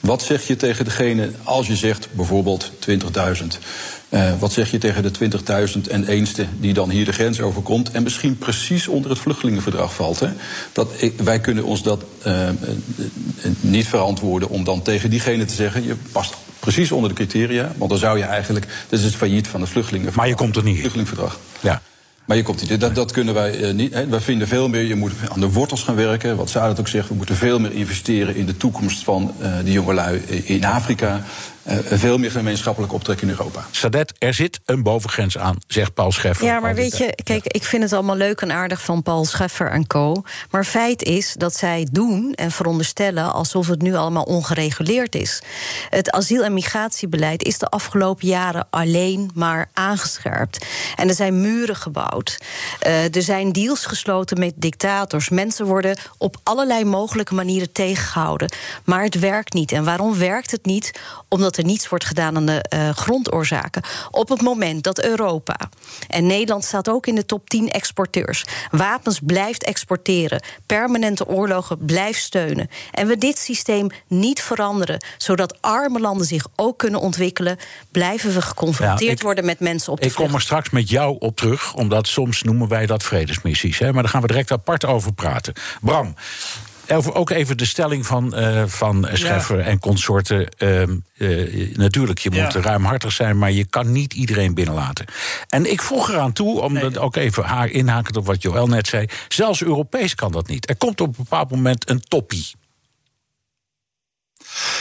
[0.00, 3.46] Wat zeg je tegen degene als je zegt bijvoorbeeld 20.000?
[4.10, 5.30] Uh, wat zeg je tegen de
[5.76, 9.94] 20.000 en eenste die dan hier de grens overkomt en misschien precies onder het vluchtelingenverdrag
[9.94, 10.20] valt?
[10.20, 10.28] Hè?
[10.72, 12.48] Dat, wij kunnen ons dat uh,
[13.60, 17.72] niet verantwoorden om dan tegen diegene te zeggen: je past precies onder de criteria.
[17.76, 18.66] Want dan zou je eigenlijk.
[18.88, 20.24] Dat is het failliet van het vluchtelingenverdrag.
[20.24, 20.78] Maar je komt er niet.
[20.78, 21.38] Vluchtelingenverdrag.
[21.60, 21.82] Ja.
[22.24, 22.80] Maar je komt niet.
[22.80, 23.94] Dat, dat kunnen wij uh, niet.
[23.94, 24.06] Hè.
[24.06, 24.82] Wij vinden veel meer.
[24.82, 26.36] Je moet aan de wortels gaan werken.
[26.36, 27.08] Wat Sadat ook zegt.
[27.08, 31.24] We moeten veel meer investeren in de toekomst van uh, die jongelui in Afrika.
[31.70, 33.66] Uh, veel meer gemeenschappelijk optrekken in Europa.
[33.70, 36.46] Sadet, er zit een bovengrens aan, zegt Paul Scheffer.
[36.46, 39.70] Ja, maar weet je, kijk, ik vind het allemaal leuk en aardig van Paul Scheffer
[39.70, 40.22] en co.
[40.50, 45.42] Maar feit is dat zij doen en veronderstellen alsof het nu allemaal ongereguleerd is.
[45.90, 50.66] Het asiel- en migratiebeleid is de afgelopen jaren alleen maar aangescherpt.
[50.96, 52.38] En er zijn muren gebouwd.
[52.86, 55.28] Uh, er zijn deals gesloten met dictators.
[55.28, 58.52] Mensen worden op allerlei mogelijke manieren tegengehouden.
[58.84, 59.72] Maar het werkt niet.
[59.72, 61.00] En waarom werkt het niet?
[61.28, 63.82] Omdat er niets wordt gedaan aan de uh, grondoorzaken.
[64.10, 65.56] Op het moment dat Europa,
[66.08, 72.20] en Nederland staat ook in de top 10 exporteurs, wapens blijft exporteren, permanente oorlogen blijft
[72.20, 72.70] steunen.
[72.90, 77.56] En we dit systeem niet veranderen, zodat arme landen zich ook kunnen ontwikkelen,
[77.90, 80.88] blijven we geconfronteerd ja, ik, worden met mensen op de Ik kom er straks met
[80.88, 83.78] jou op terug, omdat soms noemen wij dat vredesmissies.
[83.78, 85.54] Hè, maar daar gaan we direct apart over praten.
[85.80, 86.14] Bram,
[87.12, 89.64] ook even de stelling van, uh, van Scheffer ja.
[89.64, 90.48] en consorten.
[90.58, 90.82] Uh,
[91.16, 92.60] uh, natuurlijk, je moet ja.
[92.60, 95.06] ruimhartig zijn, maar je kan niet iedereen binnenlaten.
[95.48, 97.00] En ik vroeg eraan toe, om nee.
[97.00, 99.06] ook even haar inhaken op wat Joël net zei.
[99.28, 100.68] Zelfs Europees kan dat niet.
[100.68, 102.46] Er komt op een bepaald moment een toppie.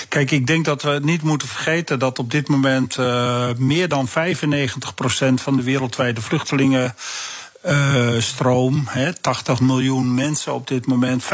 [0.10, 4.08] Kijk, ik denk dat we niet moeten vergeten dat op dit moment uh, meer dan
[4.08, 4.12] 95%
[5.34, 6.96] van de wereldwijde vluchtelingen
[7.66, 8.84] uh, stroom.
[8.88, 11.24] Hè, 80 miljoen mensen op dit moment.
[11.24, 11.28] 95%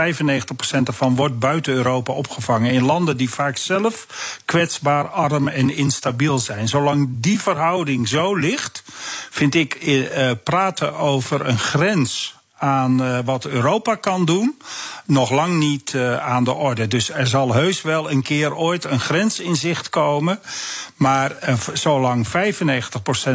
[0.84, 2.72] ervan wordt buiten Europa opgevangen.
[2.72, 4.08] In landen die vaak zelf
[4.46, 6.68] kwetsbaar, arm en instabiel zijn.
[6.68, 8.84] Zolang die verhouding zo ligt,
[9.30, 14.58] vind ik uh, praten over een grens aan uh, wat Europa kan doen,
[15.06, 16.88] nog lang niet uh, aan de orde.
[16.88, 20.40] Dus er zal heus wel een keer ooit een grens in zicht komen.
[20.96, 22.30] Maar zolang 95%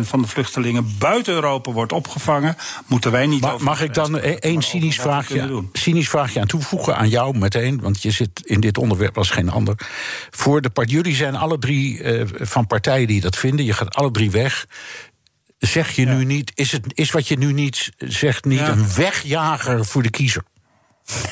[0.00, 3.40] van de vluchtelingen buiten Europa wordt opgevangen, moeten wij niet.
[3.40, 7.80] Ma mag ik dan één cynisch vraagje, cynisch vraagje aan toevoegen aan jou meteen?
[7.80, 9.74] Want je zit in dit onderwerp als geen ander.
[10.30, 12.02] Voor de part, jullie zijn alle drie
[12.34, 13.64] van partijen die dat vinden.
[13.64, 14.66] Je gaat alle drie weg
[15.58, 16.14] zeg je ja.
[16.14, 18.68] nu niet, is, het, is wat je nu niet zegt, niet ja.
[18.68, 20.42] een wegjager voor de kiezer?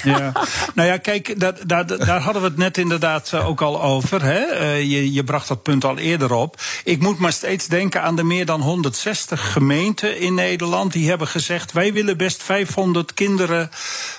[0.02, 0.32] Ja,
[0.74, 4.22] nou ja, kijk, dat, dat, daar hadden we het net inderdaad ook al over.
[4.22, 4.60] Hè?
[4.60, 6.60] Uh, je, je bracht dat punt al eerder op.
[6.84, 10.92] Ik moet maar steeds denken aan de meer dan 160 gemeenten in Nederland.
[10.92, 13.68] Die hebben gezegd: wij willen best 500 kinderen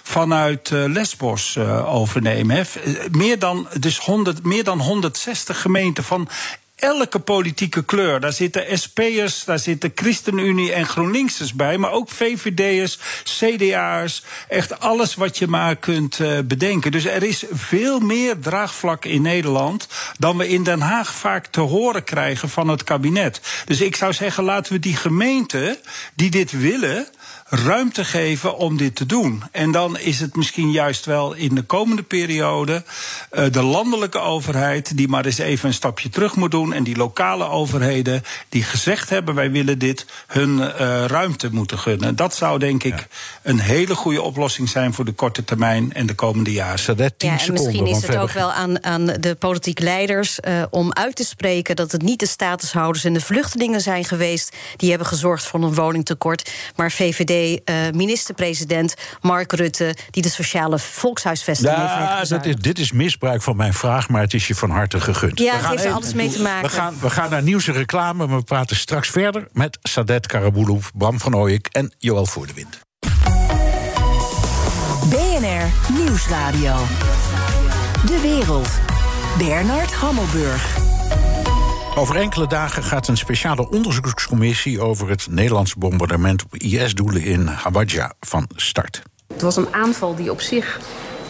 [0.04, 2.56] vanuit uh, Lesbos overnemen.
[2.56, 2.64] Hè?
[3.12, 6.30] Meer, dan, dus 100, meer dan 160 gemeenten van
[6.78, 8.20] elke politieke kleur.
[8.20, 11.78] Daar zitten SP'ers, daar zitten ChristenUnie en GroenLinksers bij.
[11.78, 14.24] Maar ook VVD'ers, CDA'ers.
[14.48, 16.92] Echt alles wat je maar kunt uh, bedenken.
[16.92, 19.88] Dus er is veel meer draagvlak in Nederland.
[20.18, 23.42] dan we in Den Haag vaak te horen krijgen van het kabinet.
[23.66, 25.78] Dus ik zou zeggen, laten we die gemeenten
[26.16, 27.08] die dit willen
[27.50, 29.44] ruimte geven om dit te doen.
[29.52, 32.84] En dan is het misschien juist wel in de komende periode
[33.32, 36.98] uh, de landelijke overheid die maar eens even een stapje terug moet doen en die
[36.98, 42.16] lokale overheden die gezegd hebben wij willen dit hun uh, ruimte moeten gunnen.
[42.16, 43.08] Dat zou denk ik ja.
[43.44, 46.66] een hele goede oplossing zijn voor de korte termijn en de komende jaren.
[47.18, 51.16] Ja, en misschien is het ook wel aan, aan de politieke leiders uh, om uit
[51.16, 55.44] te spreken dat het niet de statushouders en de vluchtelingen zijn geweest die hebben gezorgd
[55.44, 62.30] voor een woningtekort, maar VVD uh, minister-president Mark Rutte, die de sociale volkshuisvesting ja, heeft
[62.30, 65.40] dat is, Dit is misbruik van mijn vraag, maar het is je van harte gegund.
[65.40, 66.70] Ja, het heeft er alles mee te maken.
[66.70, 70.28] We gaan, we gaan naar nieuws en reclame, maar we praten straks verder met Sadet
[70.28, 72.80] Karaboulou, Bram van Ooyek en Joël Voordewind.
[75.10, 76.76] BNR Nieuwsradio.
[78.06, 78.70] De wereld.
[79.38, 80.87] Bernard Hammelburg.
[81.98, 88.14] Over enkele dagen gaat een speciale onderzoekscommissie over het Nederlandse bombardement op IS-doelen in Hawadja
[88.20, 89.02] van start.
[89.28, 90.80] Het was een aanval die op zich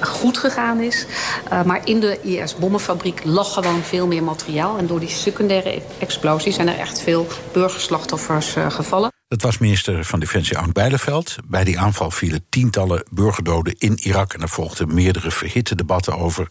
[0.02, 1.06] goed gegaan is.
[1.52, 4.78] Uh, maar in de IS-bommenfabriek lag gewoon veel meer materiaal.
[4.78, 9.12] En door die secundaire explosies zijn er echt veel burgerslachtoffers uh, gevallen.
[9.28, 11.36] Dat was minister van Defensie Ank Bijleveld.
[11.46, 14.34] Bij die aanval vielen tientallen burgerdoden in Irak.
[14.34, 16.50] En er volgden meerdere verhitte debatten over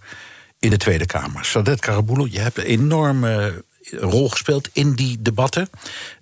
[0.59, 1.45] in de Tweede Kamer.
[1.45, 5.71] Sadet Karaboulou, je hebt enorme rol gespeeld in die debatten.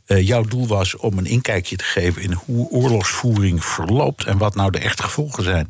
[0.07, 4.55] Uh, jouw doel was om een inkijkje te geven in hoe oorlogsvoering verloopt en wat
[4.55, 5.69] nou de echte gevolgen zijn.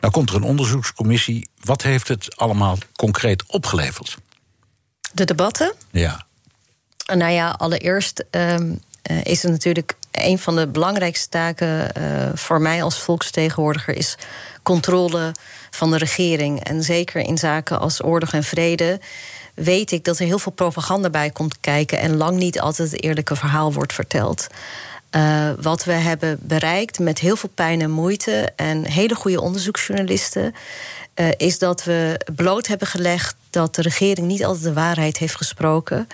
[0.00, 1.48] Nou komt er een onderzoekscommissie.
[1.64, 4.16] Wat heeft het allemaal concreet opgeleverd?
[5.12, 5.74] De debatten?
[5.90, 6.26] Ja.
[7.14, 12.60] Nou ja, allereerst um, uh, is het natuurlijk een van de belangrijkste taken uh, voor
[12.60, 14.16] mij als volksvertegenwoordiger is
[14.62, 15.34] controle
[15.70, 16.64] van de regering.
[16.64, 19.00] En zeker in zaken als oorlog en vrede
[19.62, 23.02] weet ik dat er heel veel propaganda bij komt kijken en lang niet altijd het
[23.02, 24.46] eerlijke verhaal wordt verteld.
[25.16, 30.54] Uh, wat we hebben bereikt met heel veel pijn en moeite en hele goede onderzoeksjournalisten,
[31.14, 35.36] uh, is dat we bloot hebben gelegd dat de regering niet altijd de waarheid heeft
[35.36, 36.06] gesproken.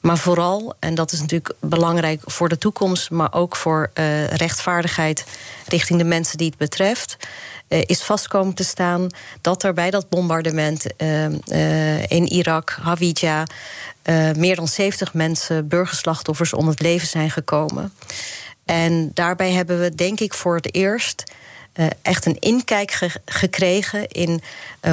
[0.00, 5.24] Maar vooral, en dat is natuurlijk belangrijk voor de toekomst, maar ook voor uh, rechtvaardigheid
[5.66, 7.16] richting de mensen die het betreft.
[7.68, 9.08] Uh, is vastkomen te staan
[9.40, 13.46] dat er bij dat bombardement uh, uh, in Irak, Hawija,
[14.36, 17.92] meer dan 70 mensen, burgerslachtoffers, om het leven zijn gekomen.
[18.64, 21.32] En daarbij hebben we, denk ik, voor het eerst
[22.02, 24.42] echt een inkijk ge gekregen in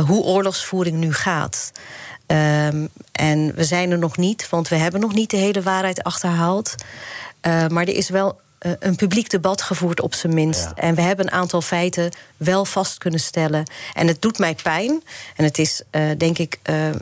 [0.06, 1.72] hoe oorlogsvoering nu gaat.
[2.28, 6.04] Um, en we zijn er nog niet, want we hebben nog niet de hele waarheid
[6.04, 6.76] achterhaald.
[7.42, 8.40] Maar er is wel
[8.80, 10.64] een publiek debat gevoerd, op zijn minst.
[10.64, 10.74] Ja.
[10.76, 13.64] En we hebben een aantal feiten wel vast kunnen stellen.
[13.94, 15.04] En het doet mij pijn.
[15.36, 16.96] En het is, uh, denk ik, uh, uh,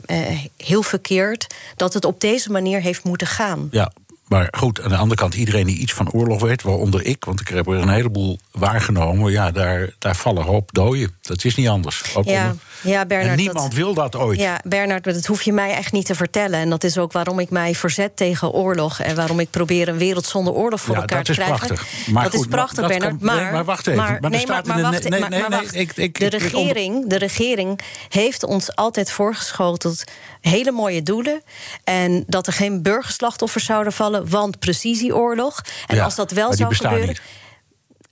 [0.56, 1.46] heel verkeerd
[1.76, 3.68] dat het op deze manier heeft moeten gaan.
[3.70, 3.92] Ja,
[4.32, 7.40] maar goed, aan de andere kant, iedereen die iets van oorlog weet, waaronder ik, want
[7.40, 11.14] ik heb er een heleboel waargenomen, ja, daar, daar vallen hoop doden.
[11.22, 12.14] Dat is niet anders.
[12.14, 12.62] Ook ja, onder...
[12.82, 13.30] ja, Bernard.
[13.30, 14.38] En niemand dat, wil dat ooit.
[14.38, 16.60] Ja, Bernard, dat hoef je mij echt niet te vertellen.
[16.60, 19.98] En dat is ook waarom ik mij verzet tegen oorlog en waarom ik probeer een
[19.98, 21.66] wereld zonder oorlog voor ja, elkaar te krijgen.
[21.66, 21.86] Prachtig.
[22.06, 23.16] Maar dat goed, is prachtig, dat Bernard.
[23.18, 24.02] Kan, maar, maar wacht even.
[24.02, 25.74] Maar, maar nee, maar, maar wacht, nee, nee, maar nee, wacht.
[25.74, 30.04] ik, ik, de, regering, de regering heeft ons altijd voorgeschoteld
[30.40, 31.42] hele mooie doelen.
[31.84, 35.60] En dat er geen burgerslachtoffers zouden vallen, want precisieoorlog.
[35.86, 37.06] En ja, als dat wel zou gebeuren.
[37.06, 37.20] Niet.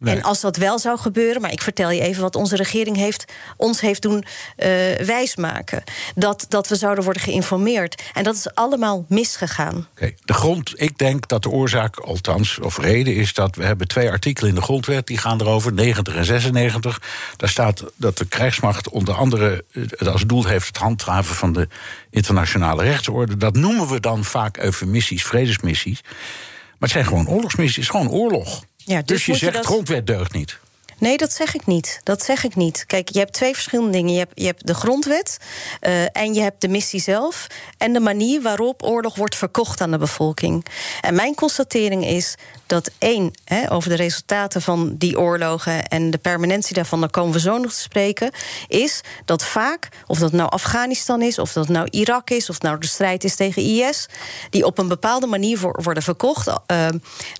[0.00, 0.16] Nee.
[0.16, 3.24] En als dat wel zou gebeuren, maar ik vertel je even wat onze regering heeft,
[3.56, 5.82] ons heeft doen uh, wijsmaken.
[6.14, 8.02] Dat, dat we zouden worden geïnformeerd.
[8.12, 9.86] En dat is allemaal misgegaan.
[9.90, 10.16] Okay.
[10.24, 14.10] De grond, ik denk dat de oorzaak, althans, of reden is dat we hebben twee
[14.10, 17.02] artikelen in de grondwet, die gaan erover, 90 en 96.
[17.36, 21.68] Daar staat dat de krijgsmacht onder andere het als doel heeft het handhaven van de
[22.10, 23.36] internationale rechtsorde.
[23.36, 26.00] Dat noemen we dan vaak eufemistisch vredesmissies.
[26.02, 28.62] Maar het zijn gewoon oorlogsmissies, het is gewoon oorlog.
[28.90, 29.64] Ja, dus, dus je zegt, dat...
[29.64, 30.58] grondwet deugt niet.
[31.00, 32.00] Nee, dat zeg ik niet.
[32.02, 32.84] Dat zeg ik niet.
[32.86, 34.12] Kijk, je hebt twee verschillende dingen.
[34.12, 35.38] Je hebt, je hebt de grondwet
[35.80, 37.46] uh, en je hebt de missie zelf...
[37.78, 40.66] en de manier waarop oorlog wordt verkocht aan de bevolking.
[41.00, 42.36] En mijn constatering is
[42.66, 45.86] dat één, hè, over de resultaten van die oorlogen...
[45.86, 48.30] en de permanentie daarvan, daar komen we zo nog te spreken...
[48.68, 51.38] is dat vaak, of dat nou Afghanistan is...
[51.38, 54.08] of dat nou Irak is, of nou de strijd is tegen IS...
[54.50, 56.48] die op een bepaalde manier worden verkocht.
[56.48, 56.88] Uh,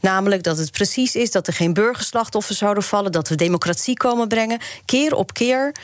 [0.01, 3.13] namelijk dat het precies is dat er geen burgerslachtoffers zouden vallen...
[3.13, 4.59] dat we democratie komen brengen.
[4.85, 5.75] Keer op keer.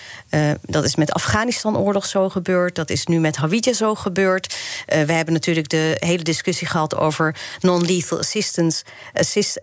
[0.62, 2.74] dat is met Afghanistan-oorlog zo gebeurd.
[2.74, 4.56] Dat is nu met Hawija zo gebeurd.
[4.86, 9.60] we hebben natuurlijk de hele discussie gehad over non-lethal assistance, assist,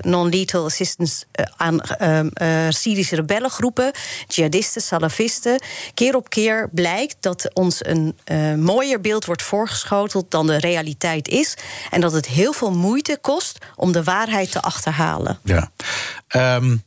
[0.00, 1.24] non-lethal assistance
[1.56, 1.80] aan
[2.72, 3.90] Syrische rebellengroepen,
[4.26, 5.62] jihadisten, salafisten.
[5.94, 8.16] Keer op keer blijkt dat ons een
[8.62, 11.54] mooier beeld wordt voorgeschoteld dan de realiteit is.
[11.90, 15.38] En dat het heel veel moeite kost om de waarheid te achterhalen.
[15.42, 15.70] Ja.
[16.56, 16.84] Um,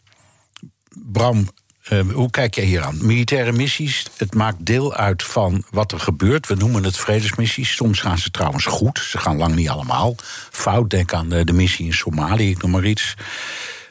[1.06, 1.48] Bram,
[1.84, 3.06] ehm, hoe kijk jij hier aan?
[3.06, 6.48] Militaire missies, het maakt deel uit van wat er gebeurt.
[6.48, 7.76] We noemen het vredesmissies.
[7.76, 9.00] Soms gaan ze trouwens goed.
[9.00, 10.16] Ze gaan lang niet allemaal
[10.52, 10.90] fout.
[10.90, 13.16] Denk aan de, de missie in Somalië, ik noem maar iets.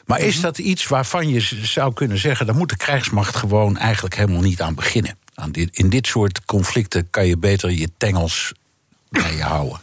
[0.05, 0.43] Maar is mhm.
[0.43, 2.45] dat iets waarvan je zou kunnen zeggen...
[2.45, 5.17] daar moet de krijgsmacht gewoon eigenlijk helemaal niet aan beginnen?
[5.33, 8.53] Aan dit, in dit soort conflicten kan je beter je tengels
[9.09, 9.79] bij je houden.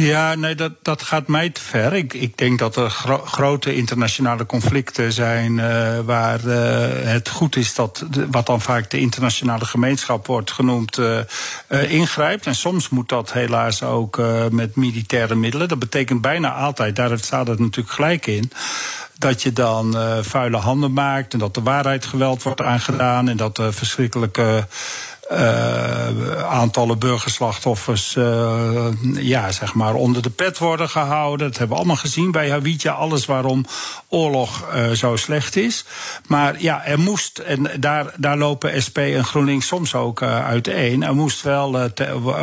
[0.00, 1.92] Ja, nee, dat, dat gaat mij te ver.
[1.92, 2.90] Ik, ik denk dat er
[3.24, 6.54] grote internationale conflicten zijn uh, waar uh,
[7.12, 11.20] het goed is dat, wat dan vaak de internationale gemeenschap wordt genoemd, uh,
[11.92, 12.46] ingrijpt.
[12.46, 15.68] En soms moet dat helaas ook met militaire middelen.
[15.68, 18.52] Dat betekent bijna altijd, daar staat het natuurlijk gelijk in
[19.18, 23.56] dat je dan vuile handen maakt en dat de waarheid geweld wordt aangedaan en dat
[23.56, 24.66] de verschrikkelijke
[25.32, 31.46] uh, aantallen burgerslachtoffers uh, ja, zeg maar onder de pet worden gehouden.
[31.46, 32.92] Dat hebben we allemaal gezien bij Hawija.
[32.92, 33.66] Alles waarom
[34.08, 35.84] oorlog uh, zo slecht is.
[36.26, 41.02] Maar ja, er moest, en daar, daar lopen SP en GroenLinks soms ook uiteen.
[41.02, 41.90] Er moest wel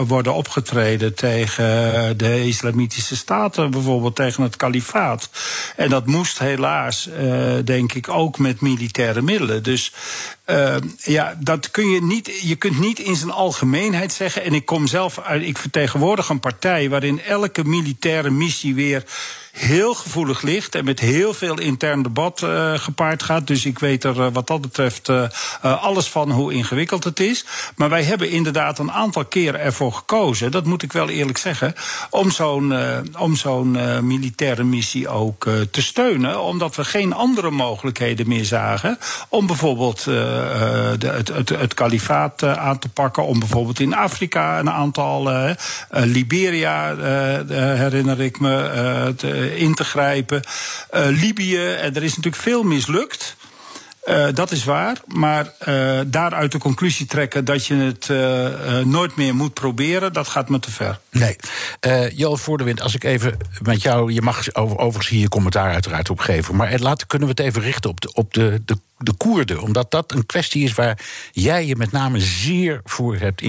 [0.08, 5.30] worden opgetreden tegen de islamitische staten, bijvoorbeeld tegen het kalifaat.
[5.76, 7.10] En dat moest helaas,
[7.64, 9.64] denk ik, ook met militaire middelen.
[9.64, 9.94] Dus
[10.50, 12.40] uh, ja, dat kun je niet.
[12.42, 14.44] Je kunt niet in zijn algemeenheid zeggen.
[14.44, 15.44] En ik kom zelf uit.
[15.44, 19.04] Ik vertegenwoordig een partij waarin elke militaire missie weer
[19.58, 23.48] heel gevoelig ligt en met heel veel intern debat uh, gepaard gaat.
[23.48, 25.28] Dus ik weet er uh, wat dat betreft uh,
[25.62, 27.46] alles van hoe ingewikkeld het is.
[27.76, 31.74] Maar wij hebben inderdaad een aantal keren ervoor gekozen, dat moet ik wel eerlijk zeggen,
[32.10, 32.76] om zo'n
[33.18, 36.42] om zo'n militaire missie ook te steunen.
[36.42, 38.98] Omdat we geen andere mogelijkheden meer zagen
[39.30, 43.26] om bijvoorbeeld de, het, het, kalifaat aan te pakken.
[43.26, 45.32] Om bijvoorbeeld in Afrika een aantal,
[45.90, 46.96] Liberia
[47.48, 48.58] herinner ik me.
[49.28, 50.44] Eh, in te grijpen.
[50.96, 53.36] Uh, Libië, en er is natuurlijk veel mislukt.
[54.34, 55.54] Dat is waar, maar
[56.08, 58.10] daaruit de conclusie trekken dat je het
[58.86, 61.00] nooit meer moet proberen, dat gaat me te ver.
[61.12, 61.36] Nee.
[62.14, 66.10] Joel Voordewind, als ik even met jou, je mag over, overigens hier je commentaar uiteraard
[66.10, 69.14] op geven, maar laten kunnen we het even richten op de, op de, de, de
[69.14, 71.00] Koerden, omdat dat een kwestie is waar
[71.32, 73.42] jij je met name zeer voor hebt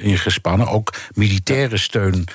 [0.00, 2.26] ingespannen, ook militaire steun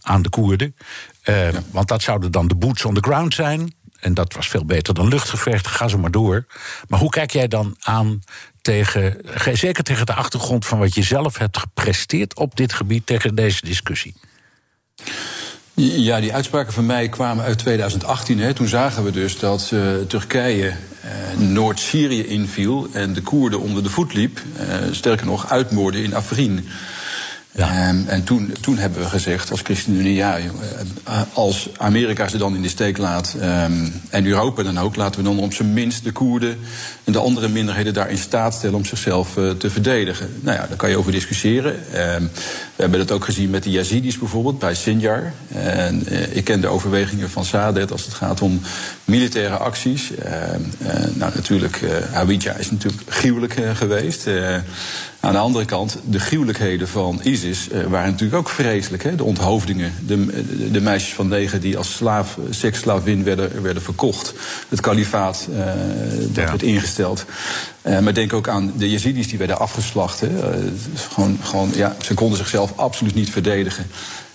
[0.00, 0.76] aan de Koerden.
[1.24, 3.74] Uh, Want dat zouden dan de boots on the ground zijn.
[4.00, 5.66] En dat was veel beter dan luchtgevecht.
[5.66, 6.46] Ga zo maar door.
[6.88, 8.22] Maar hoe kijk jij dan aan
[8.60, 9.20] tegen,
[9.52, 13.60] zeker tegen de achtergrond van wat je zelf hebt gepresteerd op dit gebied tegen deze
[13.64, 14.14] discussie?
[15.74, 18.38] Ja, die uitspraken van mij kwamen uit 2018.
[18.38, 18.54] Hè.
[18.54, 23.90] Toen zagen we dus dat uh, Turkije uh, Noord-Syrië inviel en de Koerden onder de
[23.90, 24.40] voet liep.
[24.90, 26.68] Sterker nog, uitmoorden in Afrin.
[27.60, 32.54] Um, en toen, toen hebben we gezegd als ChristenUnie, ja, eh, als Amerika ze dan
[32.54, 36.04] in de steek laat um, en Europa dan ook, laten we dan op zijn minst
[36.04, 36.58] de Koerden
[37.04, 40.28] en de andere minderheden daar in staat stellen om zichzelf uh, te verdedigen.
[40.40, 41.72] Nou ja, daar kan je over discussiëren.
[41.72, 42.30] Um,
[42.76, 45.32] we hebben dat ook gezien met de Yazidis bijvoorbeeld bij Sinjar.
[45.48, 48.60] En uh, ik ken de overwegingen van Sadet als het gaat om
[49.04, 50.10] militaire acties.
[51.14, 51.80] nou, natuurlijk,
[52.12, 54.28] Hawija is natuurlijk gruwelijk geweest.
[55.20, 59.02] Aan de andere kant, de gruwelijkheden van ISIS uh, waren natuurlijk ook vreselijk.
[59.02, 59.14] Hè?
[59.14, 64.34] De onthoofdingen, de, de, meisjes van negen die als slaaf, seksslaafin werden, werden verkocht.
[64.68, 65.56] Het kalifaat uh,
[66.20, 66.50] dat ja.
[66.50, 67.24] werd ingesteld.
[67.82, 70.20] Uh, maar denk ook aan de Yazidis die werden afgeslacht.
[70.20, 70.28] Hè?
[71.10, 73.86] gewoon, gewoon, ja, ze konden zichzelf absoluut niet verdedigen.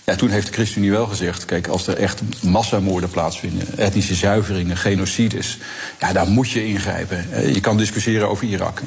[0.04, 4.76] Ja, toen heeft de ChristenUnie wel gezegd: kijk, als er echt massamoorden plaatsvinden, etnische zuiveringen,
[4.76, 5.58] genocides,
[6.00, 7.26] ja, daar moet je ingrijpen.
[7.52, 8.82] Je kan discussiëren over Irak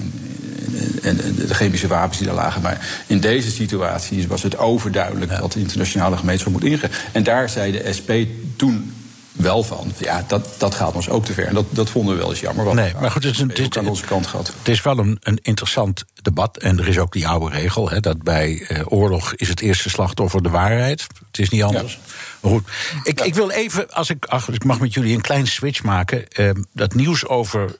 [1.02, 2.62] en, de chemische wapens die daar lagen.
[2.62, 7.00] Maar in deze situatie was het overduidelijk dat de internationale gemeenschap moet ingrijpen.
[7.12, 8.12] En daar zei de SP
[8.56, 8.94] toen
[9.34, 9.92] wel van.
[9.98, 11.48] Ja, dat, dat gaat ons ook te ver.
[11.48, 12.66] En dat, dat vonden we wel eens jammer.
[12.66, 14.48] Want nee, maar goed, het is, een, dit, aan onze kant gehad.
[14.58, 16.58] Het is wel een, een interessant debat.
[16.58, 19.90] En er is ook die oude regel: hè, dat bij eh, oorlog is het eerste
[19.90, 21.08] slachtoffer de waarheid.
[21.28, 22.00] Het is niet anders.
[22.42, 22.68] Maar goed,
[23.04, 26.26] ik, ik wil even, als ik, ach, ik mag met jullie een klein switch maken.
[26.40, 27.78] Uh, dat nieuws over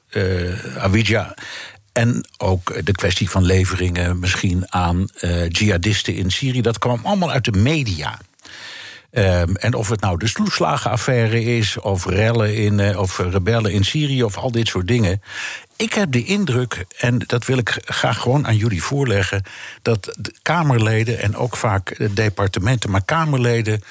[0.78, 1.34] Awidja
[1.94, 6.60] en ook de kwestie van leveringen misschien aan uh, jihadisten in Syrië.
[6.60, 8.18] Dat kwam allemaal uit de media.
[9.10, 14.24] Ehm, en of het nou de sloeslagenaffaire is, of rellen in, of rebellen in Syrië,
[14.24, 15.22] of al dit soort dingen.
[15.76, 19.42] Ik heb de indruk, en dat wil ik graag gewoon aan jullie voorleggen,
[19.82, 23.82] dat de Kamerleden en ook vaak departementen, maar Kamerleden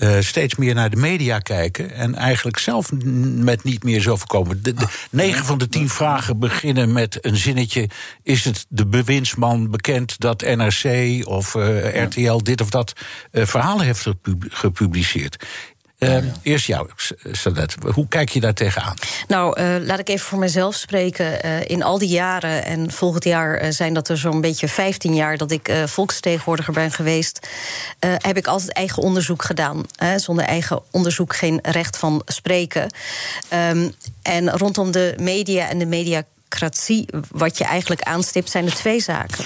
[0.00, 1.90] uh, steeds meer naar de media kijken.
[1.90, 2.90] En eigenlijk zelf
[3.34, 4.62] met niet meer zo voorkomen.
[4.62, 7.88] De, de, 9 van de 10 vragen beginnen met een zinnetje.
[8.22, 12.92] Is het de bewindsman bekend dat NRC of uh, RTL dit of dat
[13.32, 14.06] uh, verhalen heeft
[14.48, 15.46] gepubliceerd?
[16.00, 16.88] Uh, eerst jou,
[17.32, 17.76] Sadet.
[17.94, 18.94] Hoe kijk je daar tegenaan?
[19.28, 21.46] Nou, uh, laat ik even voor mezelf spreken.
[21.46, 25.36] Uh, in al die jaren, en volgend jaar zijn dat er zo'n beetje 15 jaar
[25.36, 27.48] dat ik volksvertegenwoordiger ben geweest,
[27.98, 29.82] heb ik altijd eigen onderzoek gedaan.
[30.16, 32.92] zonder eigen onderzoek geen recht van spreken.
[33.70, 35.86] Um, en rondom de media en de
[36.50, 39.44] mediacratie, wat je eigenlijk aanstipt, zijn er twee zaken.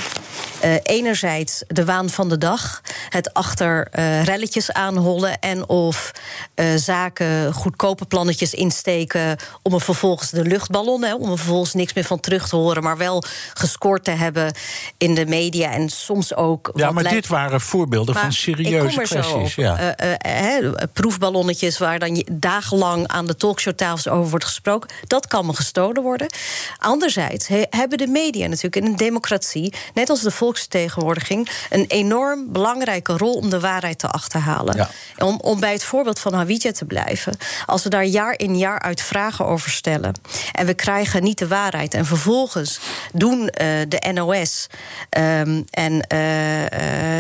[0.64, 6.12] Uh, enerzijds de waan van de dag, het achter uh, relletjes aanhollen en of
[6.54, 11.92] uh, zaken goedkope plannetjes insteken om er vervolgens de luchtballon, hè, om er vervolgens niks
[11.92, 13.24] meer van terug te horen, maar wel
[13.54, 14.54] gescoord te hebben
[14.98, 16.70] in de media en soms ook.
[16.74, 19.54] Ja, maar dit waren voorbeelden van serieuze kwesties.
[19.54, 19.96] Ja.
[20.92, 26.02] proefballonnetjes waar dan je dagenlang aan de talkshowtafels over wordt gesproken, dat kan me gestolen
[26.02, 26.26] worden.
[26.94, 31.84] Anderzijds he, hebben de media natuurlijk in een democratie, net als de volks volksvertegenwoordiging een
[31.88, 34.76] enorm belangrijke rol om de waarheid te achterhalen.
[34.76, 34.90] Ja.
[35.18, 37.36] Om, om bij het voorbeeld van Hawija te blijven.
[37.66, 40.14] Als we daar jaar in jaar uit vragen over stellen
[40.52, 42.80] en we krijgen niet de waarheid en vervolgens
[43.12, 43.48] doen uh,
[43.88, 44.66] de NOS
[45.18, 45.98] um, en uh,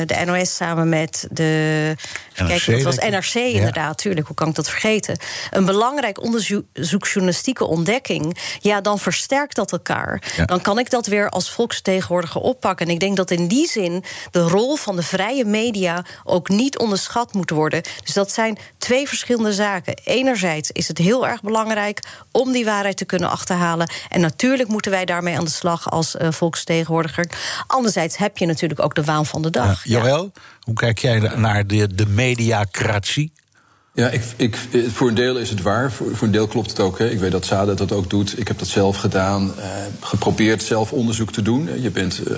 [0.06, 1.94] de NOS samen met de.
[2.36, 3.94] NRC, kijk, dat was NRC inderdaad, ja.
[3.94, 5.18] tuurlijk, hoe kan ik dat vergeten?
[5.50, 10.32] Een belangrijk onderzoeksjournalistieke ontdekking, ja, dan versterkt dat elkaar.
[10.36, 10.44] Ja.
[10.44, 12.86] Dan kan ik dat weer als volksvertegenwoordiger oppakken.
[12.86, 16.78] En ik denk dat in die zin de rol van de vrije media ook niet
[16.78, 17.82] onderschat moet worden.
[18.04, 20.00] Dus dat zijn twee verschillende zaken.
[20.04, 22.00] Enerzijds is het heel erg belangrijk
[22.32, 23.90] om die waarheid te kunnen achterhalen.
[24.08, 27.30] En natuurlijk moeten wij daarmee aan de slag als uh, volksvertegenwoordiger.
[27.66, 29.84] Anderzijds heb je natuurlijk ook de waan van de dag.
[29.84, 33.32] Ja, Joël, hoe kijk jij naar de, de mediacratie?
[33.96, 34.58] Ja, ik, ik,
[34.92, 35.92] voor een deel is het waar.
[35.92, 36.98] Voor, voor een deel klopt het ook.
[36.98, 37.08] Hè.
[37.08, 38.38] Ik weet dat Sada dat ook doet.
[38.38, 39.54] Ik heb dat zelf gedaan.
[39.58, 39.64] Uh,
[40.00, 41.80] geprobeerd zelf onderzoek te doen.
[41.82, 42.36] Je bent uh,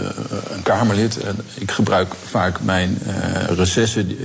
[0.51, 1.21] een Kamerlid.
[1.21, 4.19] En ik gebruik vaak mijn uh, recessen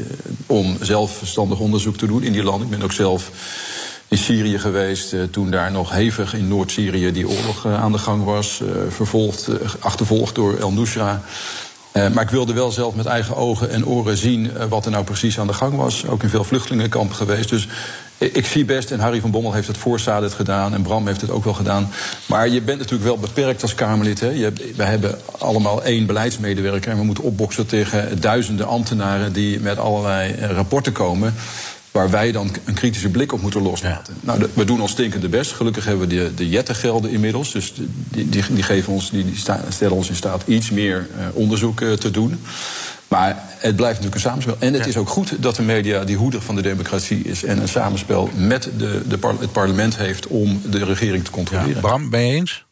[0.46, 2.68] om zelf verstandig onderzoek te doen in die landen.
[2.68, 3.32] Ik ben ook zelf
[4.08, 5.16] in Syrië geweest.
[5.32, 8.62] toen daar nog hevig in Noord-Syrië die oorlog aan de gang was.
[8.90, 9.48] vervolgd,
[9.80, 11.22] achtervolgd door El Nusra.
[11.94, 14.92] Uh, maar ik wilde wel zelf met eigen ogen en oren zien uh, wat er
[14.92, 16.08] nou precies aan de gang was.
[16.08, 17.50] Ook in veel vluchtelingenkampen geweest.
[17.50, 17.68] Dus
[18.18, 20.74] ik zie best, en Harry van Bommel heeft het voor Sadet gedaan...
[20.74, 21.92] en Bram heeft het ook wel gedaan.
[22.26, 24.20] Maar je bent natuurlijk wel beperkt als Kamerlid.
[24.20, 24.30] Hè.
[24.30, 26.92] Je we hebben allemaal één beleidsmedewerker...
[26.92, 29.34] en we moeten opboksen tegen duizenden ambtenaren...
[29.34, 31.34] die met allerlei uh, rapporten komen
[31.92, 34.16] waar wij dan een kritische blik op moeten loslaten.
[34.24, 34.38] Ja.
[34.38, 35.52] Nou, we doen ons stinkende best.
[35.52, 37.52] Gelukkig hebben we de, de jettengelden inmiddels.
[37.52, 41.26] Dus die, die, die, geven ons, die, die stellen ons in staat iets meer uh,
[41.34, 42.39] onderzoek uh, te doen.
[43.08, 44.56] Maar het blijft natuurlijk een samenspel.
[44.60, 44.89] En het ja.
[44.89, 47.44] is ook goed dat de media die hoeder van de democratie is...
[47.44, 51.74] en een samenspel met de, de par het parlement heeft om de regering te controleren.
[51.74, 51.80] Ja.
[51.80, 52.66] Bram, ben je eens?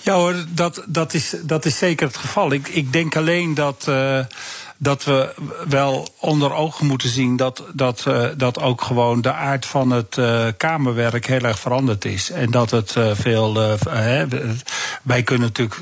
[0.00, 2.52] Ja hoor, dat, dat, is, dat is zeker het geval.
[2.52, 3.84] Ik, ik denk alleen dat...
[3.88, 4.18] Uh,
[4.78, 5.34] dat we
[5.68, 10.16] wel onder ogen moeten zien dat, dat, uh, dat ook gewoon de aard van het
[10.16, 12.30] uh, Kamerwerk heel erg veranderd is.
[12.30, 13.54] En dat het uh, veel.
[13.88, 14.26] Hè,
[15.02, 15.80] wij kunnen natuurlijk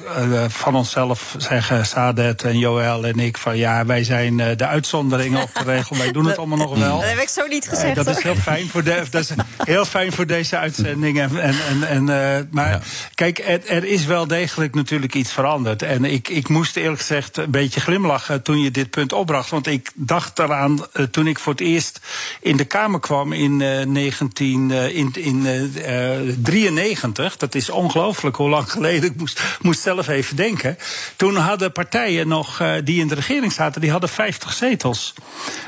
[0.49, 5.51] van onszelf zeggen, Sadet en Joël en ik, van ja, wij zijn de uitzonderingen op
[5.55, 5.97] de regel.
[5.97, 7.01] Wij doen het allemaal nog wel.
[7.01, 7.95] Dat heb ik zo niet gezegd.
[7.95, 11.21] dat is heel fijn voor, de, dat is heel fijn voor deze uitzending.
[11.21, 12.81] En, en, en, en maar ja.
[13.15, 15.83] kijk, er, er, is wel degelijk natuurlijk iets veranderd.
[15.83, 19.51] En ik, ik moest eerlijk gezegd een beetje glimlachen toen je dit punt opbracht.
[19.51, 22.01] Want ik dacht eraan uh, toen ik voor het eerst
[22.41, 27.37] in de Kamer kwam in uh, 19, uh, in, in uh, 93.
[27.37, 29.11] Dat is ongelooflijk hoe lang geleden.
[29.11, 30.79] Ik moest, moest zelf even denken.
[31.17, 35.15] Toen hadden partijen nog die in de regering zaten, die hadden 50 zetels.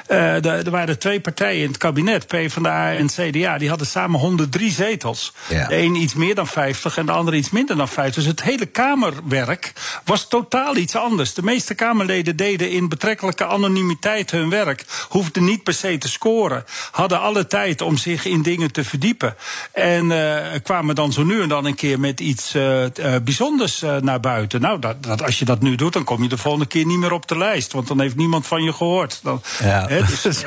[0.07, 4.71] Er, er waren twee partijen in het kabinet, PvdA en CDA, die hadden samen 103
[4.71, 5.33] zetels.
[5.49, 5.67] Ja.
[5.67, 8.15] De een iets meer dan 50 en de andere iets minder dan 50.
[8.15, 9.73] Dus het hele Kamerwerk
[10.05, 11.35] was totaal iets anders.
[11.35, 14.85] De meeste Kamerleden deden in betrekkelijke anonimiteit hun werk.
[15.09, 16.65] Hoefden niet per se te scoren.
[16.91, 19.37] Hadden alle tijd om zich in dingen te verdiepen.
[19.73, 22.89] En uh, kwamen dan zo nu en dan een keer met iets uh, uh,
[23.25, 24.61] bijzonders naar buiten.
[24.61, 26.99] Nou, dat, dat, als je dat nu doet, dan kom je de volgende keer niet
[26.99, 27.73] meer op de lijst.
[27.73, 29.21] Want dan heeft niemand van je gehoord.
[29.23, 30.25] Dan, ja, he, dus,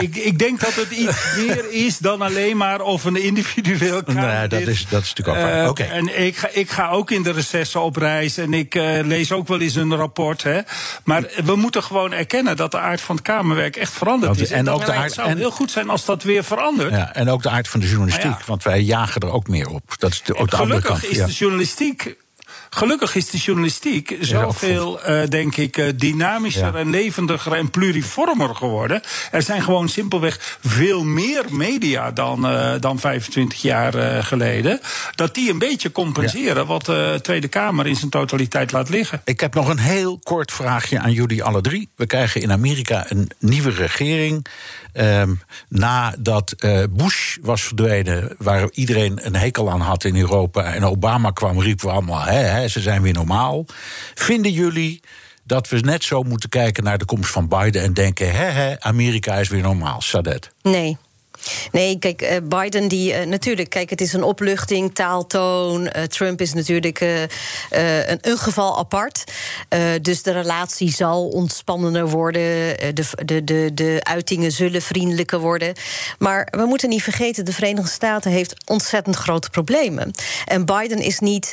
[0.00, 4.48] ik, ik, denk dat het iets meer is dan alleen maar of een individueel Nee,
[4.48, 5.68] dat is, dat is natuurlijk ook waar.
[5.68, 5.88] Okay.
[5.88, 8.36] En ik ga, ik ga ook in de recessen op reis.
[8.36, 10.42] En ik lees ook wel eens een rapport.
[10.42, 10.60] Hè.
[11.04, 14.50] Maar we moeten moeten gewoon erkennen dat de aard van het Kamerwerk echt veranderd is.
[14.50, 16.90] En, ook de aard, het zou heel goed zijn als dat weer verandert.
[16.90, 19.94] Ja, en ook de aard van de journalistiek, want wij jagen er ook meer op.
[19.98, 21.04] Dat is de, ook de andere kant.
[21.04, 22.16] is de journalistiek
[22.70, 29.02] Gelukkig is de journalistiek zoveel, uh, denk ik, uh, dynamischer en levendiger en pluriformer geworden.
[29.30, 34.80] Er zijn gewoon simpelweg veel meer media dan, uh, dan 25 jaar geleden.
[35.14, 39.22] Dat die een beetje compenseren wat de Tweede Kamer in zijn totaliteit laat liggen.
[39.24, 41.88] Ik heb nog een heel kort vraagje aan jullie alle drie.
[41.96, 44.46] We krijgen in Amerika een nieuwe regering.
[45.00, 50.74] Um, nadat uh, Bush was verdwenen, waar iedereen een hekel aan had in Europa.
[50.74, 53.64] en Obama kwam, riepen we allemaal: hè, hè, ze zijn weer normaal.
[54.14, 55.00] Vinden jullie
[55.44, 58.80] dat we net zo moeten kijken naar de komst van Biden en denken: hè, hè,
[58.80, 60.00] Amerika is weer normaal?
[60.00, 60.50] Sadet?
[60.62, 60.96] Nee.
[61.72, 65.82] Nee, kijk, uh, Biden, die uh, natuurlijk, kijk, het is een opluchting, taaltoon.
[65.82, 67.28] Uh, Trump is natuurlijk een,
[68.20, 69.24] een, geval apart.
[70.02, 72.40] dus de relatie zal ontspannender worden.
[72.94, 75.74] de, de, de, de uitingen zullen vriendelijker worden.
[76.18, 80.10] Maar we moeten niet vergeten, de Verenigde Staten heeft ontzettend grote problemen.
[80.44, 81.52] En Biden is niet,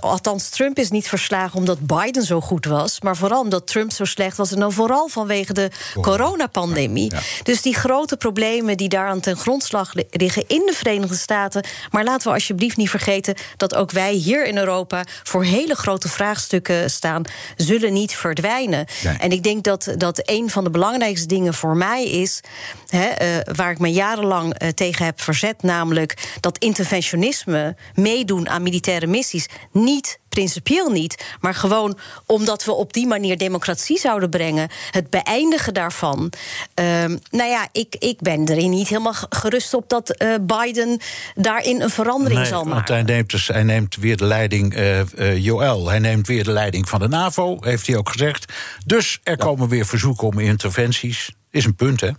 [0.00, 3.00] althans, Trump is niet verslagen omdat Biden zo goed was.
[3.00, 4.52] Maar vooral omdat Trump zo slecht was.
[4.52, 7.14] En dan vooral vanwege de coronapandemie.
[7.14, 7.20] Ja.
[7.42, 11.64] Dus die grote problemen die daaraan ten grondslag liggen in de Verenigde Staten.
[11.90, 16.08] Maar laten we alsjeblieft niet vergeten dat ook wij hier in Europa voor hele grote
[16.08, 17.22] vraagstukken staan,
[17.56, 18.86] zullen niet verdwijnen.
[19.18, 22.40] En ik denk dat, dat een van de belangrijkste dingen voor mij is,
[22.88, 28.62] hè, uh, waar ik me jarenlang uh, tegen heb verzet, namelijk dat interventionisme, meedoen aan
[28.62, 31.24] militaire missies, niet principieel niet.
[31.40, 34.68] Maar gewoon omdat we op die manier democratie zouden brengen.
[34.90, 36.32] Het beëindigen daarvan.
[36.80, 36.84] Uh,
[37.30, 40.98] nou ja, ik, ik ben erin niet helemaal gerust op dat uh, Biden
[41.34, 42.74] daarin een verandering nee, zal maken.
[42.74, 46.52] Want hij neemt, dus, hij neemt weer de leiding, uh, Joël, hij neemt weer de
[46.52, 48.52] leiding van de NAVO, heeft hij ook gezegd.
[48.86, 51.30] Dus er komen weer verzoeken om interventies.
[51.50, 52.10] Is een punt, hè?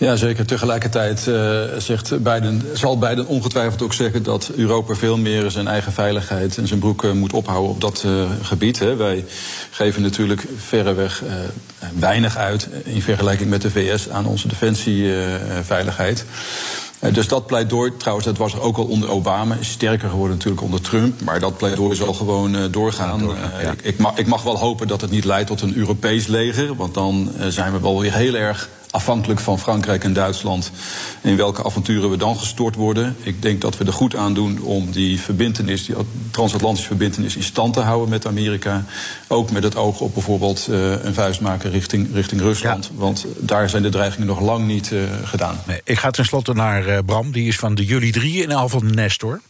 [0.00, 0.46] Ja, zeker.
[0.46, 5.92] Tegelijkertijd uh, zegt Biden, zal Biden ongetwijfeld ook zeggen dat Europa veel meer zijn eigen
[5.92, 8.78] veiligheid en zijn broek uh, moet ophouden op dat uh, gebied.
[8.78, 8.96] Hè.
[8.96, 9.24] Wij
[9.70, 11.22] geven natuurlijk verreweg
[11.98, 16.24] weinig uit in vergelijking met de VS aan onze defensieveiligheid.
[17.12, 20.62] Dus dat pleidooi, trouwens, dat was er ook al onder Obama, is sterker geworden natuurlijk
[20.62, 21.20] onder Trump.
[21.20, 23.18] Maar dat pleidooi zal gewoon uh, doorgaan.
[23.18, 23.70] doorgaan ja.
[23.70, 26.74] ik, ik, mag, ik mag wel hopen dat het niet leidt tot een Europees leger.
[26.74, 30.70] Want dan uh, zijn we wel weer heel erg afhankelijk van Frankrijk en Duitsland.
[31.20, 33.16] In welke avonturen we dan gestort worden.
[33.22, 35.94] Ik denk dat we er goed aan doen om die verbindenis, die
[36.30, 38.84] transatlantische verbindenis, in stand te houden met Amerika.
[39.28, 42.84] Ook met het oog op bijvoorbeeld uh, een vuist maken richting, richting Rusland.
[42.84, 42.90] Ja.
[42.94, 45.60] Want daar zijn de dreigingen nog lang niet uh, gedaan.
[45.66, 48.68] Nee, ik ga tenslotte naar uh, Bram, die is van de jullie drie in al
[48.68, 49.40] van Nestor.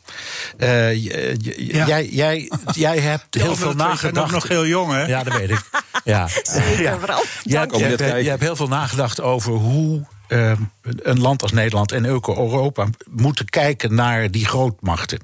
[0.59, 0.93] Ja.
[0.93, 4.27] Jij, jij, jij hebt heel veel nagedacht.
[4.27, 5.07] Ik nog heel jong, hè?
[5.07, 5.63] Ja, dat weet ik.
[6.05, 6.29] Ja.
[6.43, 6.97] Zeker, ja.
[6.97, 7.23] Bram.
[7.43, 10.53] Jij, jij, jij hebt heel veel nagedacht over hoe uh,
[10.83, 15.19] een land als Nederland en Europa moeten kijken naar die grootmachten.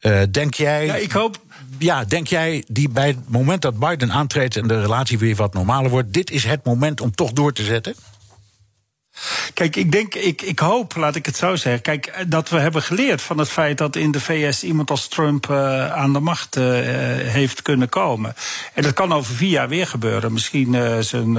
[0.00, 0.86] Uh, denk jij.
[0.86, 1.40] Ja, ik hoop.
[1.78, 5.54] Ja, denk jij die bij het moment dat Biden aantreedt en de relatie weer wat
[5.54, 7.94] normaler wordt, dit is het moment om toch door te zetten?
[9.54, 11.82] Kijk, ik denk, ik, ik hoop, laat ik het zo zeggen.
[11.82, 15.48] Kijk, dat we hebben geleerd van het feit dat in de VS iemand als Trump
[15.50, 16.64] uh, aan de macht uh,
[17.30, 18.34] heeft kunnen komen.
[18.74, 20.32] En dat kan over vier jaar weer gebeuren.
[20.32, 21.36] Misschien uh, zijn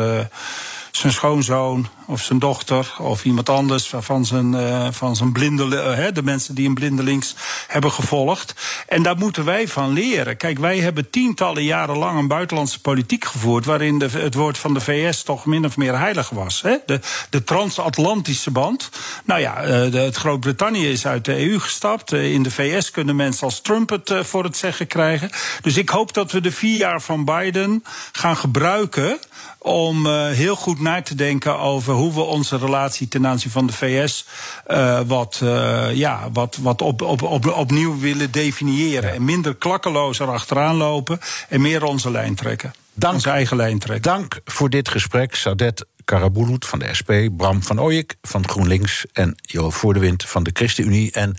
[0.98, 5.64] zijn schoonzoon of zijn dochter of iemand anders van zijn, uh, van zijn blinde,
[6.00, 7.36] uh, de mensen die een blindelings
[7.68, 8.54] hebben gevolgd.
[8.88, 10.38] En daar moeten wij van leren.
[10.38, 14.74] Kijk, wij hebben tientallen jaren lang een buitenlandse politiek gevoerd waarin de, het woord van
[14.74, 16.62] de VS toch min of meer heilig was.
[16.62, 16.78] Hè?
[16.86, 18.89] De, de transatlantische band.
[19.26, 22.12] Nou ja, uh, het Groot-Brittannië is uit de EU gestapt.
[22.12, 25.30] in de VS kunnen mensen als Trump het voor het zeggen krijgen.
[25.62, 29.20] Dus ik hoop dat we de vier jaar van Biden gaan gebruiken
[29.66, 33.68] om uh, heel goed na te denken over hoe we onze relatie ten aanzien van
[33.68, 34.26] de VS
[34.68, 39.09] uh, wat, uh, ja, wat, wat op, op, op, opnieuw willen definiëren.
[39.09, 39.16] Ja.
[39.16, 42.74] En minder klakkeloos achteraan lopen en meer onze lijn trekken.
[42.93, 44.11] Dank, onze eigen lijn trekken.
[44.11, 49.36] Dank voor dit gesprek, Sadet Karabulut van de SP, Bram van Ooyek van GroenLinks en
[49.41, 51.11] Jo Voordewind van de ChristenUnie.
[51.11, 51.38] En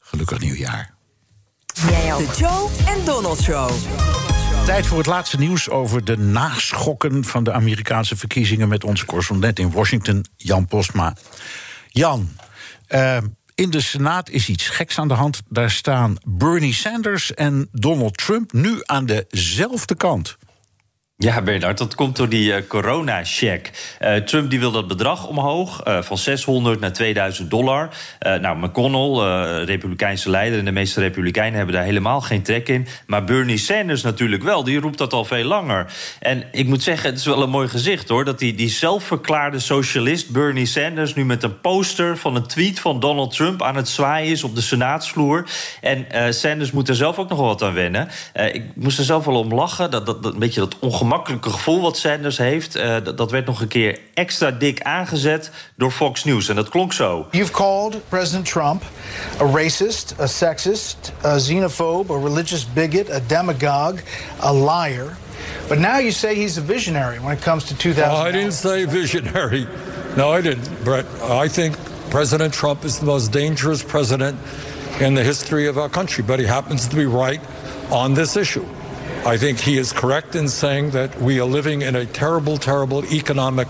[0.00, 0.94] gelukkig nieuwjaar.
[1.88, 2.18] Jij ook.
[2.18, 3.70] De Joe en Donald Show.
[4.64, 9.58] Tijd voor het laatste nieuws over de naschokken van de Amerikaanse verkiezingen met onze correspondent
[9.58, 11.16] in Washington, Jan Postma.
[11.88, 12.28] Jan,
[12.88, 13.16] uh,
[13.54, 15.42] in de Senaat is iets geks aan de hand.
[15.48, 20.36] Daar staan Bernie Sanders en Donald Trump nu aan dezelfde kant.
[21.16, 23.70] Ja, Bernard, dat komt door die uh, corona-check.
[24.00, 27.88] Uh, Trump die wil dat bedrag omhoog, uh, van 600 naar 2000 dollar.
[28.40, 30.58] nou, McConnell, republikeinse leider...
[30.58, 32.86] en de meeste republikeinen hebben daar helemaal geen trek in.
[33.06, 35.92] Maar Bernie Sanders natuurlijk wel, die roept dat al veel langer.
[36.20, 38.24] En ik moet zeggen, het is wel een mooi gezicht, hoor...
[38.24, 41.14] dat die, die zelfverklaarde socialist Bernie Sanders...
[41.14, 43.62] nu met een poster van een tweet van Donald Trump...
[43.62, 45.44] aan het zwaaien is op de senaatsvloer.
[45.80, 48.08] En Sanders moet er zelf ook nog wel wat aan wennen.
[48.52, 51.50] ik moest er zelf wel om lachen, dat, dat, dat een beetje dat ongemakkelijk ongemakkelijke
[51.50, 52.76] gevoel wat Sanders heeft...
[52.76, 56.48] Uh, dat werd nog een keer extra dik aangezet door Fox News.
[56.48, 57.26] En dat klonk zo.
[57.30, 58.82] You've called President Trump
[59.40, 62.12] a racist, a sexist, a xenophobe...
[62.12, 64.00] a religious bigot, a demagogue,
[64.40, 65.16] a liar...
[65.68, 68.10] But now you say he's a visionary when it comes to 2000.
[68.10, 69.66] Oh, I didn't say visionary.
[70.16, 71.06] No, I didn't, Brett.
[71.22, 71.76] I think
[72.10, 74.38] President Trump is the most dangerous president
[75.00, 77.40] in the history of our country, but he happens to be right
[77.90, 78.64] on this issue.
[79.26, 83.02] I think he is correct in saying that we are living in a terrible, terrible
[83.06, 83.68] economic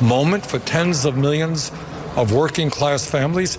[0.00, 1.72] moment for tens of millions
[2.14, 3.58] of working class families.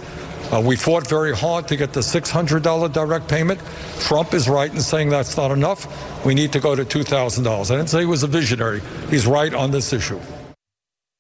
[0.54, 3.60] Uh, we fought very hard to get the $600 direct payment.
[4.00, 6.26] Trump is right in saying that's not enough.
[6.26, 7.72] We need to go to $2,000.
[7.72, 8.82] I didn't say he was a visionary.
[9.10, 10.22] He's right on this issue.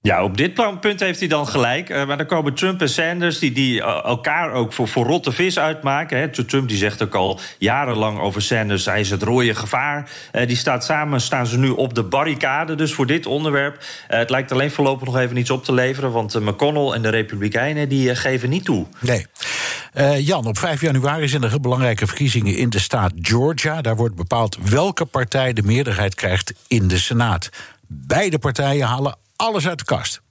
[0.05, 1.89] Ja, op dit punt heeft hij dan gelijk.
[1.89, 5.31] Uh, maar dan komen Trump en Sanders, die, die uh, elkaar ook voor, voor rotte
[5.31, 6.17] vis uitmaken.
[6.17, 6.29] Hè.
[6.29, 10.09] Trump die zegt ook al jarenlang over Sanders, hij is het rode gevaar.
[10.33, 13.83] Uh, die staat samen, staan ze nu op de barricade, dus voor dit onderwerp.
[14.07, 16.11] het lijkt alleen voorlopig nog even iets op te leveren...
[16.11, 18.85] want McConnell en de Republikeinen die geven niet toe.
[18.99, 19.25] Nee.
[20.23, 23.81] Jan, op 5 januari zijn er belangrijke verkiezingen in de staat Georgia.
[23.81, 27.49] Daar wordt bepaald welke partij de meerderheid krijgt in de Senaat.
[27.87, 30.21] Beide partijen halen alles uit de kast.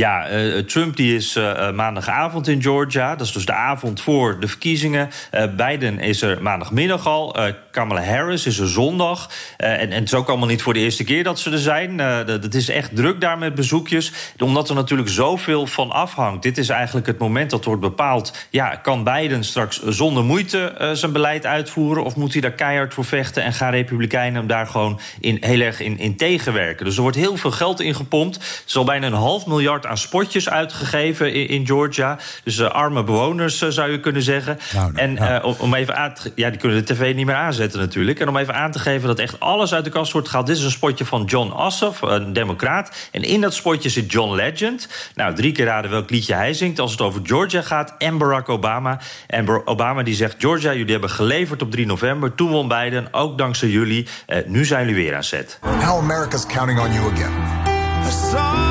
[0.00, 3.16] Ja, uh, Trump die is uh, maandagavond in Georgia.
[3.16, 5.10] Dat is dus de avond voor de verkiezingen.
[5.56, 7.36] Biden is er maandagmiddag al.
[7.70, 9.30] Kamala Harris is er zondag.
[9.56, 11.98] En, en, het is ook allemaal niet voor de eerste keer dat ze er zijn.
[11.98, 14.12] Het is echt druk daar met bezoekjes.
[14.38, 16.42] Omdat er natuurlijk zoveel van afhangt.
[16.42, 18.46] Dit is eigenlijk het moment dat wordt bepaald.
[18.50, 22.04] Ja, kan Biden straks zonder moeite zijn beleid uitvoeren?
[22.04, 23.42] Of moet hij daar keihard voor vechten?
[23.42, 26.84] En gaan Republikeinen hem daar gewoon in, heel erg in, in tegenwerken?
[26.84, 28.36] Dus er wordt heel veel geld ingepompt.
[28.36, 32.18] Er is al bijna een half miljard aan spotjes uitgegeven in, in Georgia.
[32.44, 34.58] Dus uh, arme bewoners, uh, zou je kunnen zeggen.
[34.74, 37.26] Nou, nou, en uh, om, om, even aan te, Ja, die kunnen de tv niet
[37.26, 38.20] meer aanzetten natuurlijk.
[38.20, 40.46] En om even aan te geven dat echt alles uit de kast wordt gehaald.
[40.46, 43.08] Dit is een spotje van John Ossoff, een democraat.
[43.10, 44.88] En in dat spotje zit John Legend.
[45.14, 47.94] Nou, drie keer raden welk liedje hij zingt als het over Georgia gaat.
[47.98, 49.00] En Barack Obama.
[49.26, 50.34] En Obama die zegt...
[50.38, 52.34] Georgia, jullie hebben geleverd op 3 november.
[52.34, 54.06] Toen won Biden, ook dankzij jullie.
[54.46, 55.58] nu zijn jullie weer aan zet.
[55.62, 58.69] Now America's counting on you again.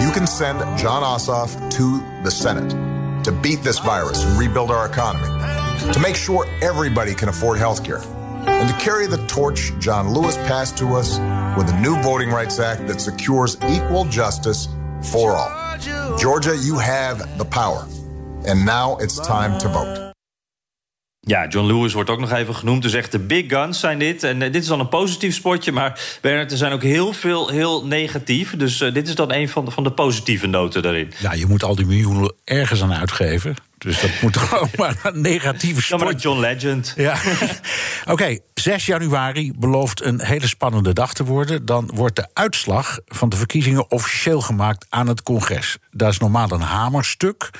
[0.00, 2.70] You can send John Ossoff to the Senate
[3.24, 5.26] to beat this virus and rebuild our economy,
[5.92, 8.02] to make sure everybody can afford health care,
[8.46, 11.18] and to carry the torch John Lewis passed to us
[11.56, 14.68] with a new Voting Rights Act that secures equal justice
[15.12, 15.78] for all.
[16.18, 17.86] Georgia, you have the power,
[18.46, 20.09] and now it's time to vote.
[21.20, 22.82] Ja, John Lewis wordt ook nog even genoemd.
[22.82, 24.22] Dus echt de big guns zijn dit.
[24.22, 25.72] En uh, dit is dan een positief spotje.
[25.72, 28.56] Maar Bernard, er zijn ook heel veel heel negatief.
[28.56, 31.12] Dus uh, dit is dan een van de, van de positieve noten daarin.
[31.18, 33.54] Ja, je moet al die miljoenen ergens aan uitgeven.
[33.78, 36.06] Dus dat moet gewoon maar een negatieve spotje.
[36.06, 36.92] Ja, John Legend.
[36.96, 37.12] Ja.
[38.00, 41.64] Oké, okay, 6 januari belooft een hele spannende dag te worden.
[41.64, 45.78] Dan wordt de uitslag van de verkiezingen officieel gemaakt aan het congres.
[45.90, 47.50] Dat is normaal een hamerstuk.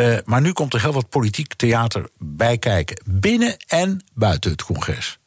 [0.00, 3.02] Uh, maar nu komt er heel wat politiek theater bij kijken.
[3.04, 5.18] Binnen en buiten het congres.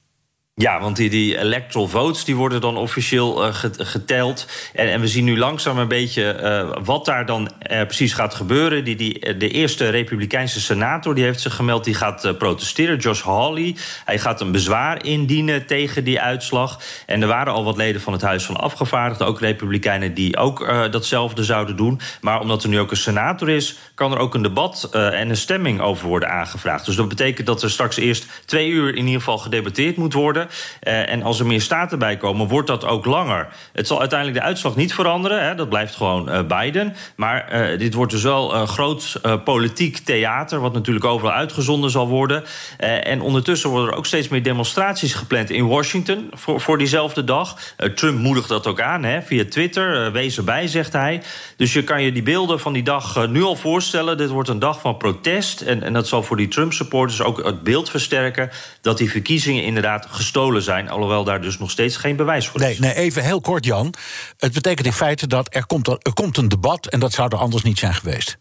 [0.55, 4.47] Ja, want die, die electoral votes die worden dan officieel uh, geteld.
[4.73, 8.33] En, en, we zien nu langzaam een beetje uh, wat daar dan uh, precies gaat
[8.33, 8.83] gebeuren.
[8.83, 12.97] Die, die, de eerste Republikeinse senator die heeft zich gemeld, die gaat protesteren.
[12.97, 13.75] Josh Hawley.
[14.05, 16.79] Hij gaat een bezwaar indienen tegen die uitslag.
[17.05, 20.67] En er waren al wat leden van het Huis van Afgevaardigden, ook Republikeinen, die ook
[20.91, 21.99] datzelfde zouden doen.
[22.21, 25.37] Maar omdat er nu ook een senator is, kan er ook een debat en een
[25.37, 26.85] stemming over worden aangevraagd.
[26.85, 30.40] Dus dat betekent dat er straks eerst twee uur in ieder geval gedebatteerd moet worden.
[30.47, 33.47] Uh, en als er meer staten bij komen, wordt dat ook langer.
[33.73, 35.43] Het zal uiteindelijk de uitslag niet veranderen.
[35.43, 36.95] Hè, dat blijft gewoon uh, Biden.
[37.15, 42.07] Maar uh, dit wordt dus wel een groot politiek theater, wat natuurlijk overal uitgezonden zal
[42.07, 42.43] worden.
[42.77, 47.57] en ondertussen worden er ook steeds meer demonstraties gepland in Washington voor, voor diezelfde dag.
[47.95, 50.11] Trump moedigt dat ook aan hè, via Twitter.
[50.11, 51.21] wees erbij, zegt hij.
[51.57, 54.17] Dus je kan je die beelden van die dag nu al voorstellen.
[54.17, 55.61] Dit wordt een dag van protest.
[55.61, 58.49] En, en dat zal voor die Trump-supporters ook het beeld versterken
[58.81, 60.89] dat die verkiezingen inderdaad gestolen zijn.
[60.89, 62.79] Alhoewel daar dus nog steeds geen bewijs voor is.
[62.79, 63.93] Nee, nee even heel kort, Jan.
[64.37, 67.37] Het betekent in feite dat er komt, er komt een debat en dat zou er
[67.37, 68.37] anders niet zijn geweest.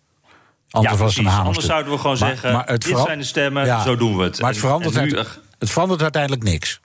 [0.71, 3.97] Anders, ja, was een anders zouden we gewoon zeggen: maar dit zijn de stemmen, zo
[3.97, 4.41] doen we het.
[4.41, 6.81] Maar het verandert, het verandert uiteindelijk niks.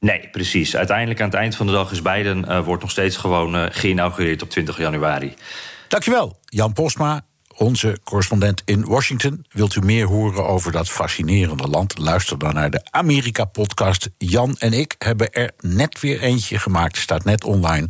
[0.00, 0.76] Nee, precies.
[0.76, 3.64] Uiteindelijk aan het eind van de dag is Biden uh, wordt nog steeds gewoon uh,
[3.70, 5.34] geïnaugureerd op 20 januari.
[5.88, 7.24] Dankjewel, Jan Postma,
[7.56, 9.46] onze correspondent in Washington.
[9.50, 11.98] Wilt u meer horen over dat fascinerende land?
[11.98, 14.08] Luister dan naar de Amerika-podcast.
[14.18, 16.96] Jan en ik hebben er net weer eentje gemaakt.
[16.96, 17.88] Staat net online.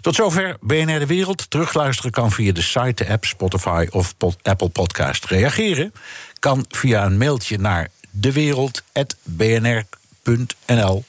[0.00, 1.50] Tot zover BNR De Wereld.
[1.50, 5.24] Terugluisteren kan via de site, de app, Spotify of Apple Podcast.
[5.24, 5.92] Reageren
[6.38, 11.04] kan via een mailtje naar dewereld.bnr.nl.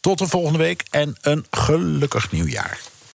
[0.00, 2.78] Tot de volgende week en een gelukkig nieuwjaar.